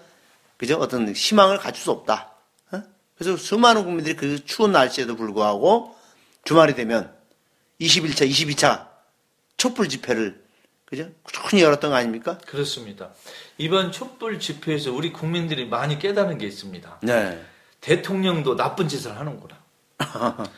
그죠? 0.57 0.77
어떤 0.77 1.13
희망을 1.13 1.59
갖출 1.59 1.83
수 1.83 1.91
없다. 1.91 2.33
어? 2.73 2.83
그래서 3.17 3.37
수많은 3.37 3.85
국민들이 3.85 4.17
그 4.17 4.45
추운 4.45 4.73
날씨에도 4.73 5.17
불구하고 5.17 5.97
주말이 6.45 6.75
되면 6.75 7.13
21차, 7.81 8.29
22차 8.29 8.89
촛불 9.57 9.89
집회를 9.89 10.45
그죠? 10.87 11.11
충분히 11.33 11.63
열었던 11.63 11.91
거 11.91 11.97
아닙니까? 11.97 12.39
그렇습니다. 12.47 13.11
이번 13.59 13.91
촛불 13.91 14.39
집회에서 14.39 14.93
우리 14.93 15.13
국민들이 15.13 15.67
많이 15.67 15.99
깨달은 15.99 16.39
게 16.39 16.47
있습니다. 16.47 17.01
네. 17.03 17.45
대통령도 17.81 18.57
나쁜 18.57 18.89
짓을 18.89 19.19
하는구나. 19.19 19.59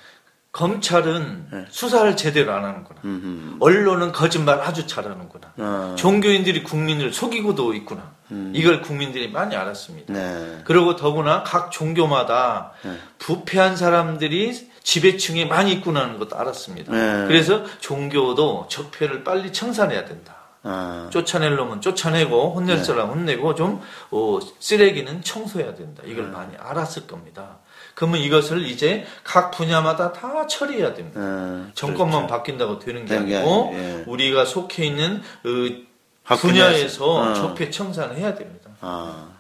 검찰은 0.52 1.48
네. 1.52 1.64
수사를 1.68 2.16
제대로 2.16 2.52
안 2.52 2.64
하는구나. 2.64 3.00
음흠. 3.04 3.56
언론은 3.60 4.12
거짓말 4.12 4.60
아주 4.60 4.86
잘하는구나. 4.86 5.52
어. 5.58 5.94
종교인들이 5.96 6.64
국민을 6.64 7.12
속이고도 7.12 7.74
있구나. 7.74 8.12
음. 8.30 8.52
이걸 8.54 8.80
국민들이 8.80 9.30
많이 9.30 9.54
알았습니다. 9.54 10.12
네. 10.12 10.62
그리고 10.64 10.96
더구나 10.96 11.42
각 11.42 11.70
종교마다 11.70 12.72
네. 12.82 12.98
부패한 13.18 13.76
사람들이 13.76 14.70
지배층에 14.82 15.44
많이 15.44 15.72
있구나는 15.74 16.18
것도 16.18 16.36
알았습니다. 16.36 16.92
네. 16.92 17.26
그래서 17.26 17.64
종교도 17.80 18.68
적폐를 18.70 19.24
빨리 19.24 19.52
청산해야 19.52 20.06
된다. 20.06 20.34
아. 20.62 21.08
쫓아낼 21.10 21.56
놈은 21.56 21.82
쫓아내고 21.82 22.54
혼낼 22.54 22.78
네. 22.78 22.84
사람 22.84 23.10
혼내고 23.10 23.54
좀 23.54 23.80
어, 24.10 24.38
쓰레기는 24.58 25.22
청소해야 25.22 25.74
된다. 25.74 26.02
이걸 26.06 26.26
네. 26.26 26.30
많이 26.32 26.56
알았을 26.56 27.06
겁니다. 27.06 27.58
그러면 27.98 28.20
이것을 28.20 28.64
이제 28.64 29.04
각 29.24 29.50
분야마다 29.50 30.12
다 30.12 30.46
처리해야 30.46 30.94
됩니다. 30.94 31.18
네. 31.18 31.64
정권만 31.74 32.26
그렇죠. 32.26 32.26
바뀐다고 32.28 32.78
되는 32.78 33.04
게 33.04 33.16
아니고 33.16 33.72
예. 33.74 34.04
우리가 34.06 34.44
속해 34.44 34.86
있는 34.86 35.20
그 35.42 35.84
분야에서 36.22 37.04
어. 37.04 37.34
적폐 37.34 37.70
청산을 37.70 38.16
해야 38.16 38.36
됩니다. 38.36 38.70
아. 38.82 39.30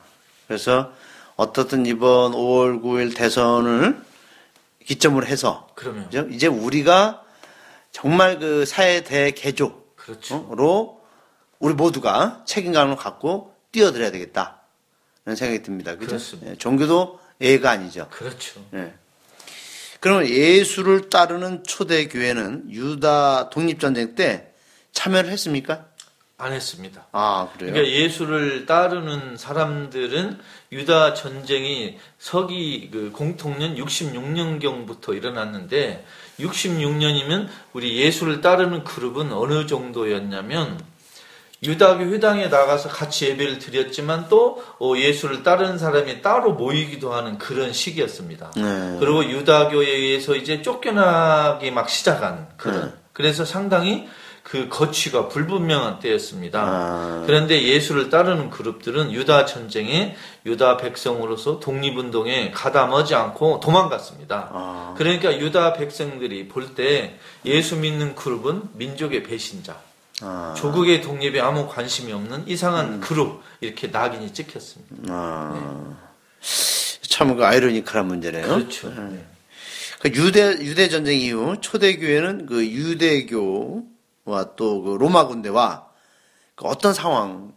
그래서 0.48 0.90
어떻든 1.36 1.86
이번 1.86 2.32
5월 2.32 2.82
9일 2.82 3.16
대선을 3.16 4.02
기점으로 4.84 5.24
해서 5.24 5.68
그러면 5.76 6.08
이제 6.32 6.48
우리가 6.48 7.22
정말 7.92 8.40
그 8.40 8.64
사회 8.66 9.04
대개조로 9.04 9.84
그렇죠. 9.94 10.98
우리 11.60 11.74
모두가 11.74 12.42
책임감을 12.44 12.96
갖고 12.96 13.54
뛰어들어야 13.70 14.10
되겠다. 14.10 14.62
는 15.24 15.36
생각이 15.36 15.62
듭니다. 15.62 15.94
그죠? 15.94 16.06
그렇습니다. 16.06 16.52
예, 16.52 16.56
종교도 16.56 17.20
예가 17.40 17.70
아니죠. 17.70 18.08
그렇죠. 18.10 18.64
예. 18.74 18.92
그러면 20.00 20.28
예수를 20.28 21.10
따르는 21.10 21.64
초대 21.64 22.06
교회는 22.06 22.70
유다 22.70 23.50
독립전쟁 23.50 24.14
때 24.14 24.52
참여를 24.92 25.30
했습니까? 25.30 25.86
안 26.40 26.52
했습니다. 26.52 27.06
아, 27.10 27.48
그래요? 27.52 27.72
그러니까 27.72 27.92
예수를 27.92 28.64
따르는 28.64 29.36
사람들은 29.36 30.38
유다 30.70 31.14
전쟁이 31.14 31.98
서기 32.16 32.90
그 32.92 33.10
공통년 33.10 33.74
66년경부터 33.74 35.16
일어났는데 35.16 36.04
66년이면 36.38 37.48
우리 37.72 37.96
예수를 37.96 38.40
따르는 38.40 38.84
그룹은 38.84 39.32
어느 39.32 39.66
정도였냐면 39.66 40.80
유다교 41.62 42.04
회당에 42.04 42.46
나가서 42.46 42.88
같이 42.88 43.26
예배를 43.26 43.58
드렸지만 43.58 44.26
또 44.28 44.62
어, 44.78 44.94
예수를 44.96 45.42
따르는 45.42 45.76
사람이 45.78 46.22
따로 46.22 46.52
모이기도 46.52 47.12
하는 47.12 47.36
그런 47.38 47.72
시기였습니다. 47.72 48.52
네. 48.56 48.96
그리고 49.00 49.24
유다교에 49.24 49.88
의해서 49.88 50.36
이제 50.36 50.62
쫓겨나기 50.62 51.70
막 51.72 51.88
시작한 51.90 52.48
그런 52.56 52.86
네. 52.86 52.92
그래서 53.12 53.44
상당히 53.44 54.08
그 54.44 54.68
거취가 54.70 55.28
불분명한 55.28 55.98
때였습니다. 55.98 56.60
아. 56.62 57.22
그런데 57.26 57.60
예수를 57.62 58.08
따르는 58.08 58.48
그룹들은 58.48 59.12
유다 59.12 59.44
전쟁에 59.44 60.16
유다 60.46 60.78
백성으로서 60.78 61.60
독립운동에 61.60 62.52
가담하지 62.52 63.14
않고 63.14 63.60
도망갔습니다. 63.60 64.48
아. 64.52 64.94
그러니까 64.96 65.36
유다 65.38 65.74
백성들이 65.74 66.48
볼 66.48 66.74
때 66.74 67.18
예수 67.44 67.76
믿는 67.76 68.14
그룹은 68.14 68.70
민족의 68.74 69.22
배신자, 69.24 69.76
아. 70.22 70.54
조국의 70.56 71.00
독립에 71.02 71.40
아무 71.40 71.68
관심이 71.68 72.12
없는 72.12 72.46
이상한 72.48 72.94
음. 72.94 73.00
그룹 73.00 73.42
이렇게 73.60 73.86
낙인이 73.88 74.32
찍혔습니다. 74.32 75.12
아. 75.12 75.96
네. 76.40 77.08
참그 77.08 77.44
아이러니컬한 77.44 78.06
문제네요. 78.06 78.46
그렇죠. 78.46 78.90
네. 78.90 79.24
그 80.00 80.10
유대 80.14 80.50
유대 80.60 80.88
전쟁 80.88 81.18
이후 81.18 81.56
초대 81.60 81.96
교회는 81.96 82.46
그 82.46 82.64
유대교 82.66 83.82
와 84.24 84.44
또 84.56 84.82
그 84.82 84.96
로마 84.96 85.26
군대와 85.26 85.86
그 86.54 86.66
어떤 86.66 86.92
상황에 86.94 87.48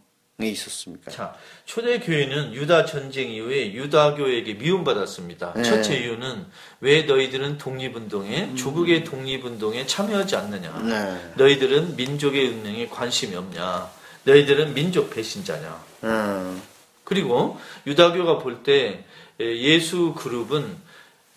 있었습니까? 0.50 1.10
자, 1.10 1.34
초대 1.64 1.98
교회는 2.00 2.54
유다 2.54 2.84
전쟁 2.86 3.30
이후에 3.30 3.72
유다교에게 3.72 4.54
미움받았습니다. 4.54 5.52
네. 5.56 5.62
첫째 5.62 5.96
이유는 5.98 6.46
왜 6.80 7.02
너희들은 7.02 7.58
독립운동에 7.58 8.44
음. 8.44 8.56
조국의 8.56 9.04
독립운동에 9.04 9.86
참여하지 9.86 10.36
않느냐? 10.36 10.78
네. 10.84 11.32
너희들은 11.36 11.96
민족의 11.96 12.48
운명에 12.48 12.88
관심이 12.88 13.34
없냐? 13.36 13.90
너희들은 14.24 14.74
민족 14.74 15.10
배신자냐? 15.10 15.84
음. 16.04 16.62
그리고 17.04 17.58
유다교가 17.86 18.38
볼 18.38 18.62
때 18.62 19.04
예수 19.40 20.14
그룹은 20.16 20.76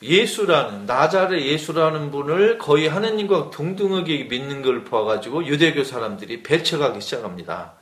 예수라는 0.04 0.86
나자르 0.86 1.40
예수라는 1.40 2.12
분을 2.12 2.58
거의 2.60 2.88
하느님과 2.88 3.50
동등하게 3.50 4.26
믿는 4.26 4.62
걸 4.62 4.84
봐가지고 4.84 5.48
유대교 5.48 5.84
사람들이 5.84 6.44
배척하기 6.44 7.02
시작합니다. 7.02 7.74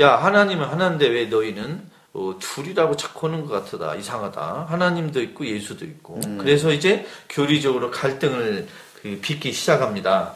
야 0.00 0.16
하나님은 0.16 0.66
하나인데 0.66 1.08
왜 1.08 1.26
너희는 1.26 1.82
어, 2.12 2.34
둘이라고 2.38 2.96
자꾸 2.96 3.26
하는 3.28 3.46
것 3.46 3.70
같다 3.70 3.94
이상하다 3.94 4.66
하나님도 4.68 5.20
있고 5.22 5.46
예수도 5.46 5.84
있고 5.84 6.20
음. 6.26 6.38
그래서 6.38 6.72
이제 6.72 7.06
교리적으로 7.28 7.90
갈등을 7.90 8.66
그 9.02 9.18
빚기 9.20 9.52
시작합니다. 9.52 10.32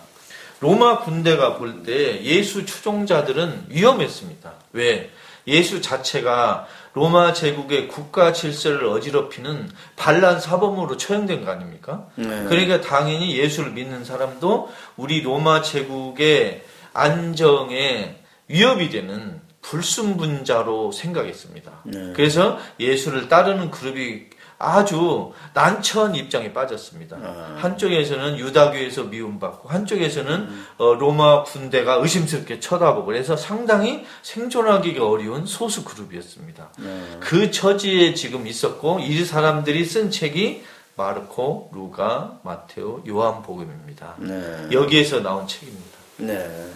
로마 0.60 1.00
군대가 1.00 1.56
볼 1.56 1.82
때 1.84 2.22
예수 2.22 2.66
추종자들은 2.66 3.66
위험했습니다. 3.68 4.52
왜? 4.72 5.10
예수 5.46 5.80
자체가 5.80 6.66
로마 6.92 7.32
제국의 7.32 7.88
국가 7.88 8.32
질서를 8.34 8.86
어지럽히는 8.86 9.70
반란 9.96 10.38
사범으로 10.38 10.98
처형된 10.98 11.44
거 11.46 11.50
아닙니까? 11.50 12.06
네. 12.16 12.44
그러니까 12.48 12.82
당연히 12.82 13.38
예수를 13.38 13.72
믿는 13.72 14.04
사람도 14.04 14.70
우리 14.96 15.22
로마 15.22 15.62
제국의 15.62 16.62
안정에 16.92 18.16
위협이 18.48 18.90
되는 18.90 19.40
불순분자로 19.62 20.92
생각했습니다. 20.92 21.72
네. 21.84 22.12
그래서 22.14 22.58
예수를 22.78 23.28
따르는 23.28 23.70
그룹이 23.70 24.26
아주 24.62 25.32
난처한 25.54 26.14
입장에 26.14 26.52
빠졌습니다. 26.52 27.16
아. 27.16 27.56
한쪽에서는 27.58 28.38
유다교에서 28.38 29.04
미움받고 29.04 29.70
한쪽에서는 29.70 30.32
음. 30.34 30.66
어, 30.76 30.94
로마 30.94 31.44
군대가 31.44 31.94
의심스럽게 31.94 32.60
쳐다보고 32.60 33.06
그래서 33.06 33.36
상당히 33.36 34.04
생존하기가 34.22 35.08
어려운 35.08 35.46
소수 35.46 35.82
그룹이었습니다. 35.82 36.72
네. 36.78 37.02
그 37.20 37.50
처지에 37.50 38.12
지금 38.12 38.46
있었고 38.46 39.00
이 39.00 39.24
사람들이 39.24 39.82
쓴 39.86 40.10
책이 40.10 40.62
마르코, 40.94 41.70
루가, 41.72 42.40
마테오, 42.42 43.04
요한 43.08 43.40
복음입니다. 43.40 44.16
네. 44.18 44.68
여기에서 44.72 45.20
나온 45.20 45.46
책입니다. 45.46 45.98
네. 46.18 46.66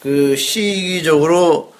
그 0.00 0.36
시기적으로 0.36 1.73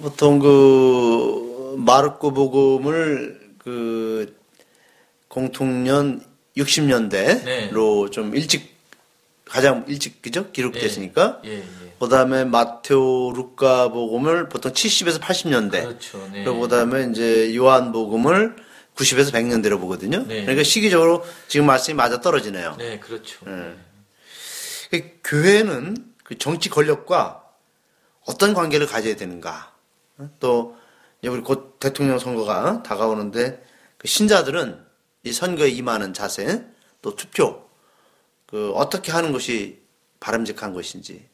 보통 0.00 0.38
그 0.38 1.74
마르코 1.78 2.32
복음을 2.32 3.40
그 3.58 4.36
공통년 5.28 6.24
60년대로 6.56 7.44
네. 7.44 7.70
좀 8.10 8.34
일찍 8.34 8.72
가장 9.44 9.84
일찍 9.88 10.22
그죠 10.22 10.50
기록됐으니까 10.50 11.40
예. 11.44 11.50
예, 11.50 11.56
예. 11.58 11.64
그다음에 11.98 12.44
마테오 12.44 13.32
루카 13.32 13.88
복음을 13.88 14.48
보통 14.48 14.72
70에서 14.72 15.20
80년대 15.20 15.70
그렇죠. 15.70 16.28
네. 16.32 16.44
그리고 16.44 16.60
그다음에 16.60 17.08
이제 17.10 17.54
요한 17.54 17.92
복음을 17.92 18.56
90에서 18.96 19.32
100년대로 19.32 19.80
보거든요. 19.80 20.24
네. 20.26 20.42
그러니까 20.42 20.62
시기적으로 20.64 21.24
지금 21.48 21.66
말씀이 21.66 21.94
맞아 21.94 22.20
떨어지네요. 22.20 22.76
네, 22.78 22.98
그렇죠. 22.98 23.38
네. 23.46 23.74
그 24.90 25.18
교회는 25.24 25.96
그 26.24 26.36
정치 26.38 26.68
권력과 26.68 27.42
어떤 28.26 28.54
관계를 28.54 28.86
가져야 28.86 29.16
되는가? 29.16 29.71
또 30.40 30.76
우리 31.24 31.40
곧 31.40 31.78
대통령 31.78 32.18
선거가 32.18 32.82
다가오는데 32.82 33.64
그 33.98 34.08
신자들은 34.08 34.84
이 35.24 35.32
선거에 35.32 35.68
임하는 35.68 36.14
자세 36.14 36.64
또 37.00 37.14
투표 37.14 37.68
그 38.46 38.72
어떻게 38.72 39.12
하는 39.12 39.32
것이 39.32 39.80
바람직한 40.20 40.72
것인지 40.74 41.28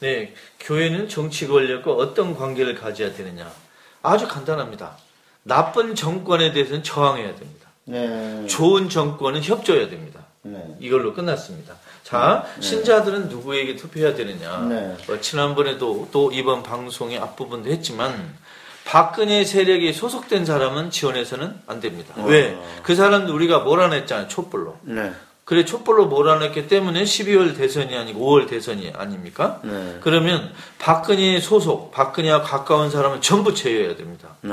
네, 0.00 0.34
교회는 0.60 1.08
정치 1.08 1.46
권력과 1.46 1.92
어떤 1.92 2.36
관계를 2.36 2.74
가져야 2.74 3.14
되느냐? 3.14 3.50
아주 4.02 4.28
간단합니다. 4.28 4.96
나쁜 5.42 5.94
정권에 5.94 6.52
대해서는 6.52 6.82
저항해야 6.82 7.34
됩니다. 7.34 7.70
네. 7.84 8.46
좋은 8.46 8.88
정권은 8.88 9.42
협조해야 9.42 9.88
됩니다. 9.88 10.26
네. 10.42 10.76
이걸로 10.80 11.14
끝났습니다. 11.14 11.76
자, 12.06 12.46
네. 12.54 12.62
신자들은 12.62 13.28
누구에게 13.28 13.74
투표해야 13.74 14.14
되느냐? 14.14 14.58
네. 14.60 14.96
어, 15.08 15.20
지난번에도 15.20 16.06
또 16.12 16.30
이번 16.30 16.62
방송의 16.62 17.18
앞부분도 17.18 17.68
했지만 17.68 18.32
박근혜 18.84 19.44
세력에 19.44 19.92
소속된 19.92 20.44
사람은 20.44 20.92
지원해서는 20.92 21.52
안 21.66 21.80
됩니다. 21.80 22.14
어. 22.16 22.24
왜? 22.26 22.56
그 22.84 22.94
사람도 22.94 23.34
우리가 23.34 23.58
몰아냈잖아요. 23.58 24.28
촛불로. 24.28 24.78
네. 24.82 25.12
그래 25.46 25.64
촛불로 25.64 26.06
몰아냈기 26.06 26.66
때문에 26.66 27.04
12월 27.04 27.56
대선이 27.56 27.96
아니고 27.96 28.18
5월 28.18 28.48
대선이 28.48 28.92
아닙니까? 28.96 29.60
네. 29.62 29.98
그러면 30.00 30.52
박근혜 30.80 31.38
소속, 31.38 31.92
박근혜와 31.92 32.42
가까운 32.42 32.90
사람은 32.90 33.20
전부 33.20 33.54
제외해야 33.54 33.94
됩니다. 33.94 34.30
네. 34.40 34.50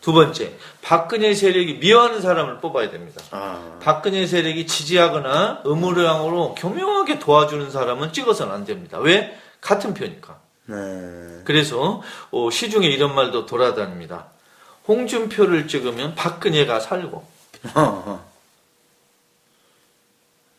두 0.00 0.12
번째, 0.12 0.56
박근혜 0.82 1.34
세력이 1.34 1.78
미워하는 1.80 2.20
사람을 2.20 2.60
뽑아야 2.60 2.90
됩니다. 2.90 3.20
아. 3.32 3.78
박근혜 3.82 4.24
세력이 4.24 4.68
지지하거나 4.68 5.62
의무량으로 5.64 6.54
교묘하게 6.54 7.18
도와주는 7.18 7.68
사람은 7.68 8.12
찍어서는 8.12 8.54
안 8.54 8.64
됩니다. 8.64 9.00
왜? 9.00 9.36
같은 9.60 9.94
표니까. 9.94 10.38
네. 10.66 10.76
그래서 11.44 12.02
어, 12.30 12.50
시중에 12.52 12.86
이런 12.86 13.16
말도 13.16 13.46
돌아다닙니다. 13.46 14.26
홍준표를 14.86 15.66
찍으면 15.66 16.14
박근혜가 16.14 16.78
살고. 16.78 17.26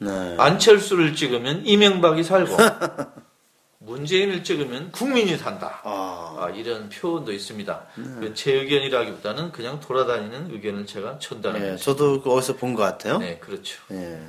네. 0.01 0.35
안철수를 0.39 1.15
찍으면 1.15 1.63
이명박이 1.65 2.23
살고 2.23 2.57
문재인을 3.77 4.43
찍으면 4.43 4.91
국민이 4.91 5.37
산다. 5.37 5.79
아. 5.83 6.35
아, 6.39 6.49
이런 6.49 6.89
표현도 6.89 7.31
있습니다. 7.31 7.81
네. 8.19 8.33
제 8.33 8.51
의견이라기보다는 8.53 9.51
그냥 9.51 9.79
돌아다니는 9.79 10.49
의견을 10.51 10.87
제가 10.87 11.19
전달합니다. 11.19 11.75
네, 11.75 11.77
저도 11.77 12.21
어디서 12.25 12.55
본 12.55 12.73
것 12.73 12.81
같아요. 12.83 13.19
네, 13.19 13.37
그렇죠. 13.39 13.79
네. 13.89 14.19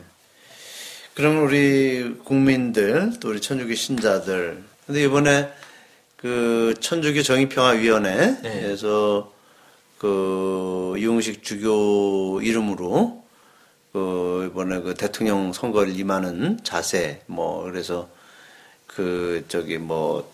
그럼 1.15 1.43
우리 1.45 2.17
국민들 2.25 3.13
또 3.21 3.29
우리 3.31 3.41
천주교 3.41 3.75
신자들 3.75 4.63
근데 4.87 5.05
이번에 5.05 5.51
그 6.17 6.75
천주교 6.81 7.23
정의평화위원회에서 7.23 9.31
네. 9.31 9.33
그 9.99 10.95
이용식 10.99 11.43
주교 11.43 12.41
이름으로 12.43 13.22
그 13.93 14.49
이번에 14.51 14.81
그 14.81 14.95
대통령 14.95 15.53
선거를 15.53 15.99
임하는 15.99 16.61
자세 16.63 17.23
뭐 17.27 17.65
그래서 17.65 18.09
그 18.87 19.45
저기 19.49 19.79
뭐 19.79 20.33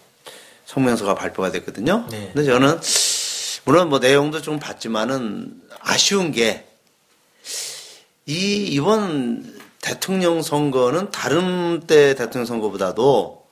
성명서가 0.66 1.14
발표가 1.14 1.50
됐거든요. 1.50 2.06
네. 2.10 2.30
근데 2.32 2.44
저는 2.44 2.78
물론 3.64 3.88
뭐 3.88 3.98
내용도 3.98 4.40
좀 4.40 4.58
봤지만은 4.58 5.62
아쉬운 5.80 6.32
게 6.32 6.68
이 8.28 8.66
이번 8.66 9.58
대통령 9.80 10.42
선거는 10.42 11.10
다른 11.10 11.80
때 11.86 12.14
대통령 12.14 12.44
선거보다도 12.44 13.48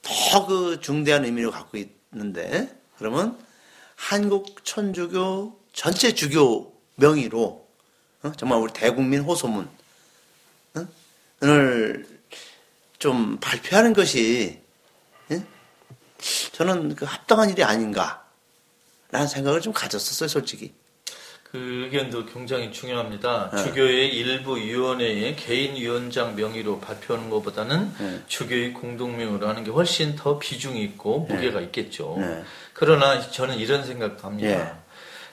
더 0.00 0.46
그 0.46 0.80
중대한 0.80 1.26
의미를 1.26 1.50
갖고 1.50 1.76
있는데 1.76 2.74
그러면 2.96 3.36
한국 3.96 4.64
천주교 4.64 5.60
전체 5.74 6.14
주교 6.14 6.72
명의로 6.94 7.67
어? 8.22 8.32
정말 8.36 8.58
우리 8.58 8.72
대국민 8.72 9.20
호소문 9.20 9.68
을 11.42 12.18
좀 12.98 13.38
발표하는 13.40 13.92
것이 13.92 14.58
예? 15.30 15.42
저는 16.52 16.96
그 16.96 17.04
합당한 17.04 17.48
일이 17.50 17.62
아닌가라는 17.62 19.28
생각을 19.28 19.60
좀 19.60 19.72
가졌었어요, 19.72 20.28
솔직히. 20.28 20.74
그 21.44 21.84
의견도 21.84 22.26
굉장히 22.26 22.70
중요합니다. 22.72 23.50
네. 23.54 23.64
주교의 23.64 24.14
일부 24.14 24.58
위원회의 24.58 25.34
개인 25.36 25.76
위원장 25.76 26.36
명의로 26.36 26.78
발표하는 26.80 27.30
것보다는 27.30 27.94
네. 27.98 28.22
주교의 28.26 28.74
공동명으로 28.74 29.48
하는 29.48 29.64
게 29.64 29.70
훨씬 29.70 30.14
더 30.14 30.38
비중이 30.38 30.82
있고 30.82 31.20
무게가 31.20 31.60
네. 31.60 31.66
있겠죠. 31.66 32.16
네. 32.18 32.42
그러나 32.74 33.22
저는 33.30 33.56
이런 33.56 33.86
생각도 33.86 34.26
합니다. 34.26 34.78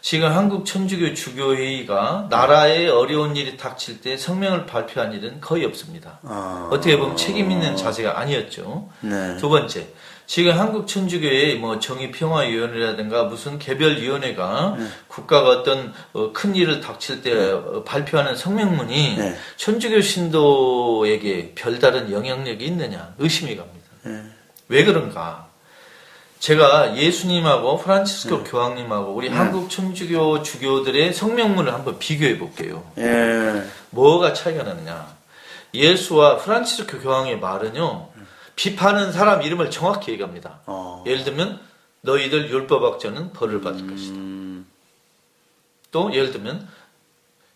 예. 0.06 0.10
지금 0.10 0.32
한국 0.32 0.68
천주교 0.68 1.16
주교회의가 1.16 2.28
나라에 2.30 2.88
어려운 2.88 3.36
일이 3.36 3.58
닥칠 3.58 4.02
때 4.02 4.18
성명을 4.18 4.68
발표한 4.68 5.14
일은 5.14 5.42
거의 5.42 5.66
없습니다. 5.66 6.20
아... 6.24 6.70
어떻게 6.72 6.96
보면 6.96 7.18
책임 7.18 7.50
있는 7.50 7.76
자세가 7.76 8.20
아니었죠. 8.20 8.88
네. 9.02 9.36
두 9.38 9.50
번째, 9.50 9.88
지금 10.28 10.58
한국 10.58 10.88
천주교의 10.88 11.58
뭐 11.58 11.80
정의평화위원회라든가 11.80 13.24
무슨 13.24 13.58
개별위원회가 13.58 14.76
네. 14.78 14.86
국가가 15.08 15.50
어떤 15.50 15.92
어, 16.14 16.32
큰 16.34 16.56
일을 16.56 16.82
닥칠 16.82 17.24
때 17.24 17.34
네. 17.34 17.52
어, 17.52 17.84
발표하는 17.84 18.36
성명문이 18.36 19.16
네. 19.18 19.36
천주교 19.58 20.02
신도에게 20.02 21.54
별다른 21.56 22.12
영향력이 22.12 22.64
있느냐 22.64 23.16
의심이 23.18 23.56
갑니다. 23.56 23.88
네. 24.04 24.22
왜 24.68 24.84
그런가? 24.84 25.45
제가 26.40 26.98
예수님하고 26.98 27.78
프란치스코 27.78 28.44
네. 28.44 28.50
교황님하고 28.50 29.14
우리 29.14 29.30
네. 29.30 29.36
한국 29.36 29.70
천주교 29.70 30.44
주교들의 30.44 31.14
성명문을 31.14 31.74
한번 31.74 31.98
비교해 31.98 32.38
볼게요. 32.38 32.90
예. 32.98 33.64
뭐가 33.90 34.34
차이가 34.34 34.64
나느냐? 34.64 35.16
예수와 35.74 36.38
프란치스코 36.38 37.00
교황의 37.00 37.40
말은요, 37.40 38.10
비판하는 38.56 39.12
사람 39.12 39.42
이름을 39.42 39.72
정확히 39.72 40.12
얘기합니다. 40.12 40.60
어. 40.66 41.04
예를 41.08 41.24
들면, 41.24 41.60
너희들 42.02 42.50
율법학자는 42.50 43.34
벌을 43.34 43.62
받을 43.62 43.82
음. 43.82 43.90
것이다. 43.90 44.16
또, 45.92 46.14
예를 46.14 46.32
들면, 46.32 46.68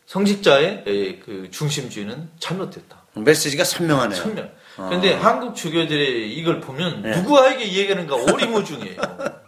성직자의 0.08 1.22
그 1.24 1.50
중심주의는 1.52 2.30
잘못됐다. 2.40 2.98
메시지가 3.14 3.64
선명하네요. 3.64 4.20
선명. 4.20 4.50
그런데 4.88 5.16
어. 5.16 5.20
한국 5.20 5.56
주교들이 5.56 6.34
이걸 6.36 6.60
보면 6.60 7.02
네. 7.02 7.18
누구에게 7.18 7.74
얘기하는가 7.74 8.16
오리무중이에요. 8.16 9.02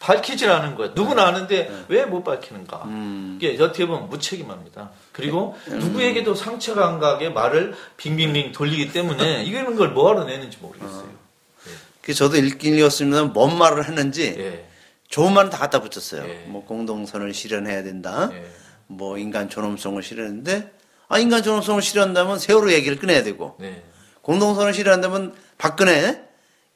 밝히질 0.00 0.50
않은 0.50 0.74
거야. 0.76 0.92
누구는 0.94 1.22
아는데 1.22 1.68
네. 1.68 1.84
왜못 1.88 2.24
밝히는가. 2.24 2.84
음. 2.86 3.38
이게 3.40 3.62
어떻게 3.62 3.86
보면 3.86 4.08
무책임합니다. 4.08 4.90
그리고 5.12 5.56
음. 5.68 5.78
누구에게도 5.78 6.34
안 6.78 6.98
가게 6.98 7.28
말을 7.28 7.74
빙빙빙 7.98 8.52
돌리기 8.52 8.92
때문에 8.92 9.44
이거는 9.44 9.76
걸 9.76 9.90
뭐하러 9.90 10.24
내는지 10.24 10.56
모르겠어요. 10.58 11.02
어. 11.02 11.18
네. 11.66 11.72
그 12.00 12.14
저도 12.14 12.38
읽긴 12.38 12.74
읽었습니다. 12.76 13.24
뭔 13.24 13.58
말을 13.58 13.84
했는지 13.84 14.36
네. 14.36 14.66
좋은 15.08 15.34
말은 15.34 15.50
다 15.50 15.58
갖다 15.58 15.82
붙였어요. 15.82 16.22
네. 16.22 16.44
뭐 16.48 16.64
공동선을 16.64 17.34
실현해야 17.34 17.82
된다. 17.82 18.30
네. 18.30 18.42
뭐 18.86 19.18
인간 19.18 19.48
존엄성을 19.48 20.02
실현했는데 20.02 20.72
아 21.08 21.18
인간 21.18 21.42
존엄성을 21.42 21.82
실현한다면 21.82 22.38
세월호 22.38 22.72
얘기를 22.72 22.98
꺼내야 22.98 23.22
되고 23.22 23.56
네. 23.60 23.82
공동선을 24.30 24.72
실현한다면 24.74 25.34
박근혜 25.58 26.22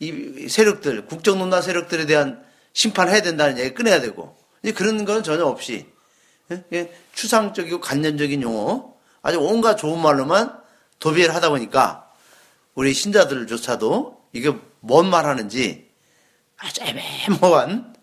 이 0.00 0.48
세력들 0.48 1.06
국정농단 1.06 1.62
세력들에 1.62 2.04
대한 2.04 2.42
심판해야 2.72 3.22
된다는 3.22 3.58
얘기 3.58 3.72
꺼내야 3.74 4.00
되고 4.00 4.36
이제 4.64 4.72
그런 4.72 5.04
건 5.04 5.22
전혀 5.22 5.44
없이 5.44 5.86
예? 6.72 6.92
추상적이고 7.14 7.80
관념적인 7.80 8.42
용어 8.42 8.92
아주 9.22 9.38
온갖 9.38 9.76
좋은 9.76 10.00
말로만 10.02 10.58
도비를 10.98 11.32
하다 11.32 11.50
보니까 11.50 12.10
우리 12.74 12.92
신자들조차도 12.92 14.24
이게 14.32 14.52
뭔 14.80 15.06
말 15.08 15.24
하는지 15.26 15.88
아주 16.56 16.80
애매모호한 16.82 17.94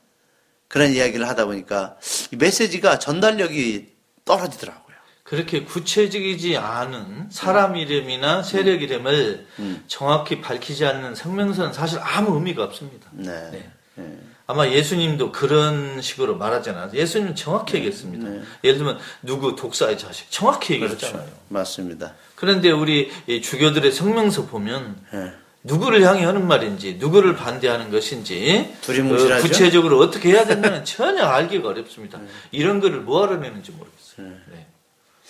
그런 0.69 0.91
이야기를 0.93 1.27
하다 1.27 1.43
보니까 1.47 1.97
이 2.31 2.37
메시지가 2.37 2.99
전달력이 2.99 3.93
떨어지더라고요. 4.23 4.90
그렇게 5.31 5.63
구체적이지 5.63 6.57
않은 6.57 7.27
사람 7.29 7.77
이름이나 7.77 8.43
세력 8.43 8.81
이름을 8.81 9.47
음. 9.59 9.81
정확히 9.87 10.41
밝히지 10.41 10.85
않는 10.85 11.15
성명서는 11.15 11.71
사실 11.71 11.99
아무 12.01 12.35
의미가 12.35 12.65
없습니다. 12.65 13.07
네. 13.13 13.31
네. 13.49 13.71
네. 13.95 14.17
아마 14.45 14.67
예수님도 14.67 15.31
그런 15.31 16.01
식으로 16.01 16.35
말하잖아요. 16.35 16.89
예수님은 16.93 17.37
정확히 17.37 17.77
얘기했습니다. 17.77 18.27
네. 18.27 18.41
예를 18.65 18.79
들면 18.79 18.99
누구 19.21 19.55
독사의 19.55 19.97
자식 19.97 20.29
정확히 20.29 20.73
얘기했잖아요. 20.73 21.23
그렇죠. 21.23 21.39
맞습니다. 21.47 22.13
그런데 22.35 22.69
우리 22.69 23.09
주교들의 23.41 23.89
성명서 23.89 24.47
보면 24.47 24.97
네. 25.13 25.31
누구를 25.63 26.01
향해 26.01 26.25
하는 26.25 26.45
말인지 26.45 26.95
누구를 26.95 27.37
반대하는 27.37 27.89
것인지 27.89 28.69
어, 28.83 29.41
구체적으로 29.41 29.99
어떻게 29.99 30.31
해야 30.31 30.45
된다는 30.45 30.83
전혀 30.83 31.23
알기가 31.23 31.69
어렵습니다. 31.69 32.17
네. 32.17 32.27
이런 32.51 32.81
거를 32.81 32.99
뭐하러 32.99 33.37
내는지 33.37 33.71
모르겠어요. 33.71 34.27
네. 34.51 34.67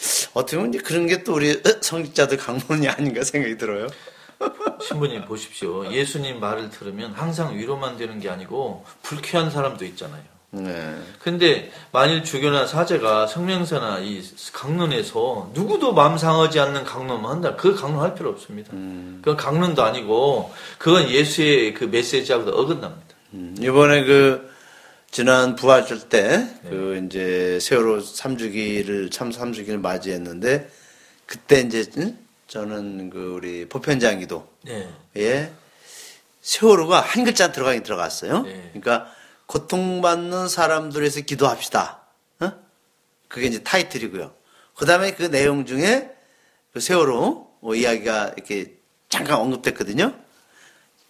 네. 0.02 0.30
어떻게 0.34 0.58
보면 0.58 0.72
그런 0.84 1.08
게 1.08 1.24
또 1.24 1.36
우리 1.36 1.62
성직자들 1.82 2.38
강론이 2.38 2.88
아닌가 2.90 3.24
생각이 3.24 3.58
들어요. 3.58 3.88
신부님 4.82 5.26
보십시오. 5.26 5.92
예수님 5.92 6.40
말을 6.40 6.72
들으면 6.72 7.12
항상 7.14 7.56
위로만 7.56 7.98
되는 7.98 8.20
게 8.20 8.30
아니고 8.30 8.84
불쾌한 9.04 9.52
사람도 9.52 9.86
있잖아요. 9.86 10.24
네. 10.54 10.98
근데 11.20 11.72
만일 11.92 12.24
주교나 12.24 12.66
사제가 12.66 13.28
성명서나 13.28 14.00
이 14.00 14.22
강론에서 14.52 15.52
누구도 15.54 15.94
마음 15.94 16.18
상하지 16.18 16.60
않는 16.60 16.84
강론만 16.84 17.32
한다. 17.32 17.56
그 17.56 17.76
강론 17.76 18.00
할 18.02 18.16
필요 18.16 18.30
없습니다. 18.32 18.72
음. 18.74 19.20
그건 19.22 19.38
강론도 19.38 19.84
아니고 19.84 20.52
그건 20.80 21.10
예수의 21.10 21.74
그 21.76 21.86
메시지하고도 21.86 22.52
어긋납니다. 22.52 23.16
음. 23.34 23.56
이번에 23.60 24.04
그 24.06 24.51
지난 25.12 25.58
부활절 25.58 26.08
때그 26.08 26.98
네. 26.98 27.06
이제 27.06 27.60
세월호 27.60 28.00
3주기를 28.00 29.12
참 29.12 29.30
3주기를 29.30 29.78
맞이했는데 29.78 30.70
그때 31.26 31.60
이제 31.60 31.86
저는 32.48 33.10
그 33.10 33.34
우리 33.36 33.68
보편장기도에 33.68 34.44
네. 35.14 35.54
세월호가 36.42 37.02
한 37.02 37.26
글자 37.26 37.52
들어가긴 37.52 37.84
들어갔어요. 37.84 38.44
네. 38.44 38.70
그러니까 38.72 39.12
고통받는 39.48 40.48
사람들에서 40.48 41.22
기도합시다. 41.22 42.04
어? 42.40 42.54
그게 43.28 43.48
이제 43.48 43.62
타이틀이고요. 43.62 44.34
그 44.76 44.86
다음에 44.86 45.14
그 45.14 45.30
내용 45.30 45.66
중에 45.66 46.10
그 46.72 46.80
세월호 46.80 47.52
뭐 47.60 47.76
이야기가 47.76 48.36
이렇게 48.38 48.78
잠깐 49.10 49.40
언급됐거든요. 49.42 50.16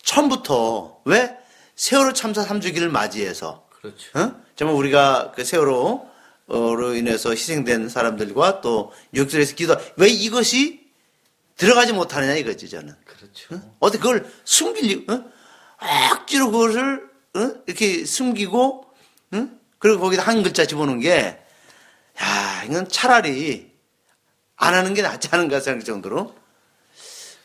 처음부터 0.02 1.02
왜 1.06 1.38
세월호 1.76 2.14
참사 2.14 2.44
3주기를 2.44 2.90
맞이해서 2.90 3.70
그렇죠. 3.82 4.20
어? 4.20 4.42
정말 4.56 4.76
우리가 4.78 5.32
그 5.36 5.44
세월호로 5.44 6.96
인해서 6.96 7.32
희생된 7.32 7.90
사람들과 7.90 8.62
또 8.62 8.94
육절에서 9.14 9.56
기도 9.56 9.76
왜 9.98 10.08
이것이 10.08 10.82
들어가지 11.58 11.94
못하느냐 11.94 12.36
이거지 12.36 12.70
저는. 12.70 12.96
그렇죠. 13.06 13.56
어? 13.56 13.78
어떻게 13.80 14.02
그걸 14.02 14.32
숨기려 14.44 15.14
어? 15.14 15.24
억지로 16.14 16.52
그것을 16.52 17.10
어? 17.36 17.52
이렇게 17.66 18.06
숨기고, 18.06 18.94
응? 19.34 19.60
그리고 19.80 20.02
거기다 20.02 20.24
한 20.24 20.44
글자 20.44 20.66
집어넣은 20.66 21.00
게, 21.00 21.40
야, 22.22 22.64
이건 22.66 22.88
차라리 22.90 23.72
안 24.58 24.74
하는 24.74 24.94
게 24.94 25.02
낫지 25.02 25.30
않은가 25.32 25.60
생각할 25.60 25.86
정도로 25.86 26.36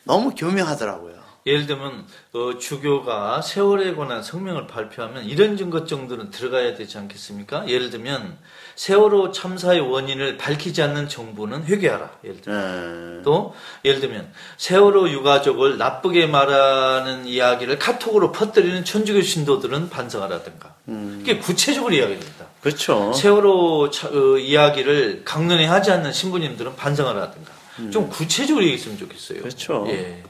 너무 0.03 0.35
교묘하더라고요. 0.35 1.16
예를 1.47 1.65
들면 1.65 2.05
어, 2.33 2.57
주교가 2.59 3.41
세월에 3.41 3.95
관한 3.95 4.21
성명을 4.21 4.67
발표하면 4.67 5.23
이런 5.23 5.55
증거 5.55 5.85
정도는 5.85 6.29
들어가야 6.29 6.75
되지 6.75 6.97
않겠습니까? 6.97 7.67
예를 7.69 7.89
들면 7.89 8.37
세월호 8.75 9.31
참사의 9.31 9.79
원인을 9.79 10.37
밝히지 10.37 10.83
않는 10.83 11.07
정부는 11.07 11.63
회개하라. 11.63 12.11
예를 12.25 12.41
들면 12.41 12.63
음. 12.63 13.21
또 13.23 13.55
예를 13.85 14.01
들면 14.01 14.31
세월호 14.57 15.09
유가족을 15.09 15.77
나쁘게 15.77 16.27
말하는 16.27 17.25
이야기를 17.25 17.79
카톡으로 17.79 18.33
퍼뜨리는 18.33 18.83
천주교 18.83 19.21
신도들은 19.21 19.89
반성하라든가. 19.89 20.75
음. 20.89 21.19
이게 21.21 21.37
구체적으로 21.37 21.95
이야기됩니다. 21.95 22.45
그렇죠. 22.61 23.13
세월호 23.13 23.89
차, 23.89 24.09
어, 24.09 24.37
이야기를 24.37 25.23
강론에 25.23 25.65
하지 25.65 25.91
않는 25.91 26.11
신부님들은 26.11 26.75
반성하라든가. 26.75 27.51
음. 27.79 27.91
좀 27.91 28.09
구체적으로 28.09 28.65
얘기했으면 28.65 28.97
좋겠어요. 28.97 29.39
그렇죠. 29.39 29.85
예. 29.87 30.23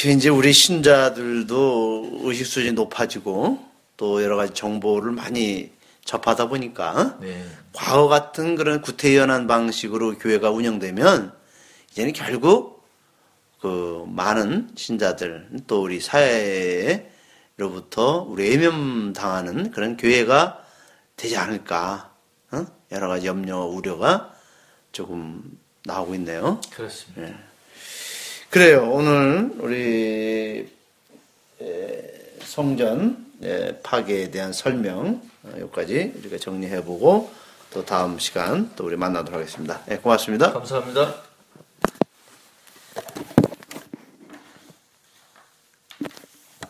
그 0.00 0.08
이제 0.08 0.30
우리 0.30 0.54
신자들도 0.54 2.20
의식 2.22 2.46
수준이 2.46 2.72
높아지고 2.72 3.58
또 3.98 4.22
여러 4.22 4.36
가지 4.36 4.54
정보를 4.54 5.12
많이 5.12 5.70
접하다 6.06 6.48
보니까 6.48 7.18
네. 7.20 7.44
과거 7.74 8.08
같은 8.08 8.56
그런 8.56 8.80
구태연한 8.80 9.46
방식으로 9.46 10.16
교회가 10.16 10.50
운영되면 10.52 11.34
이제는 11.90 12.14
결국 12.14 12.82
그 13.60 14.06
많은 14.08 14.70
신자들 14.74 15.48
또 15.66 15.82
우리 15.82 16.00
사회로부터 16.00 17.02
우리 18.22 18.48
외면 18.48 19.12
당하는 19.12 19.70
그런 19.70 19.98
교회가 19.98 20.64
되지 21.16 21.36
않을까 21.36 22.10
어? 22.52 22.64
여러 22.90 23.08
가지 23.08 23.26
염려 23.26 23.58
우려가 23.58 24.34
조금 24.92 25.42
나오고 25.84 26.14
있네요. 26.14 26.58
그렇습니다. 26.72 27.20
네. 27.20 27.49
그래요. 28.50 28.90
오늘 28.90 29.52
우리 29.60 30.68
성전 32.40 33.24
파괴에 33.84 34.32
대한 34.32 34.52
설명 34.52 35.22
어, 35.44 35.52
여기까지 35.60 36.14
우리가 36.18 36.36
정리해보고 36.38 37.30
또 37.72 37.84
다음 37.84 38.18
시간 38.18 38.70
또 38.74 38.84
우리 38.84 38.96
만나도록 38.96 39.40
하겠습니다. 39.40 39.80
네, 39.86 39.98
고맙습니다. 39.98 40.52
감사합니다. 40.52 41.14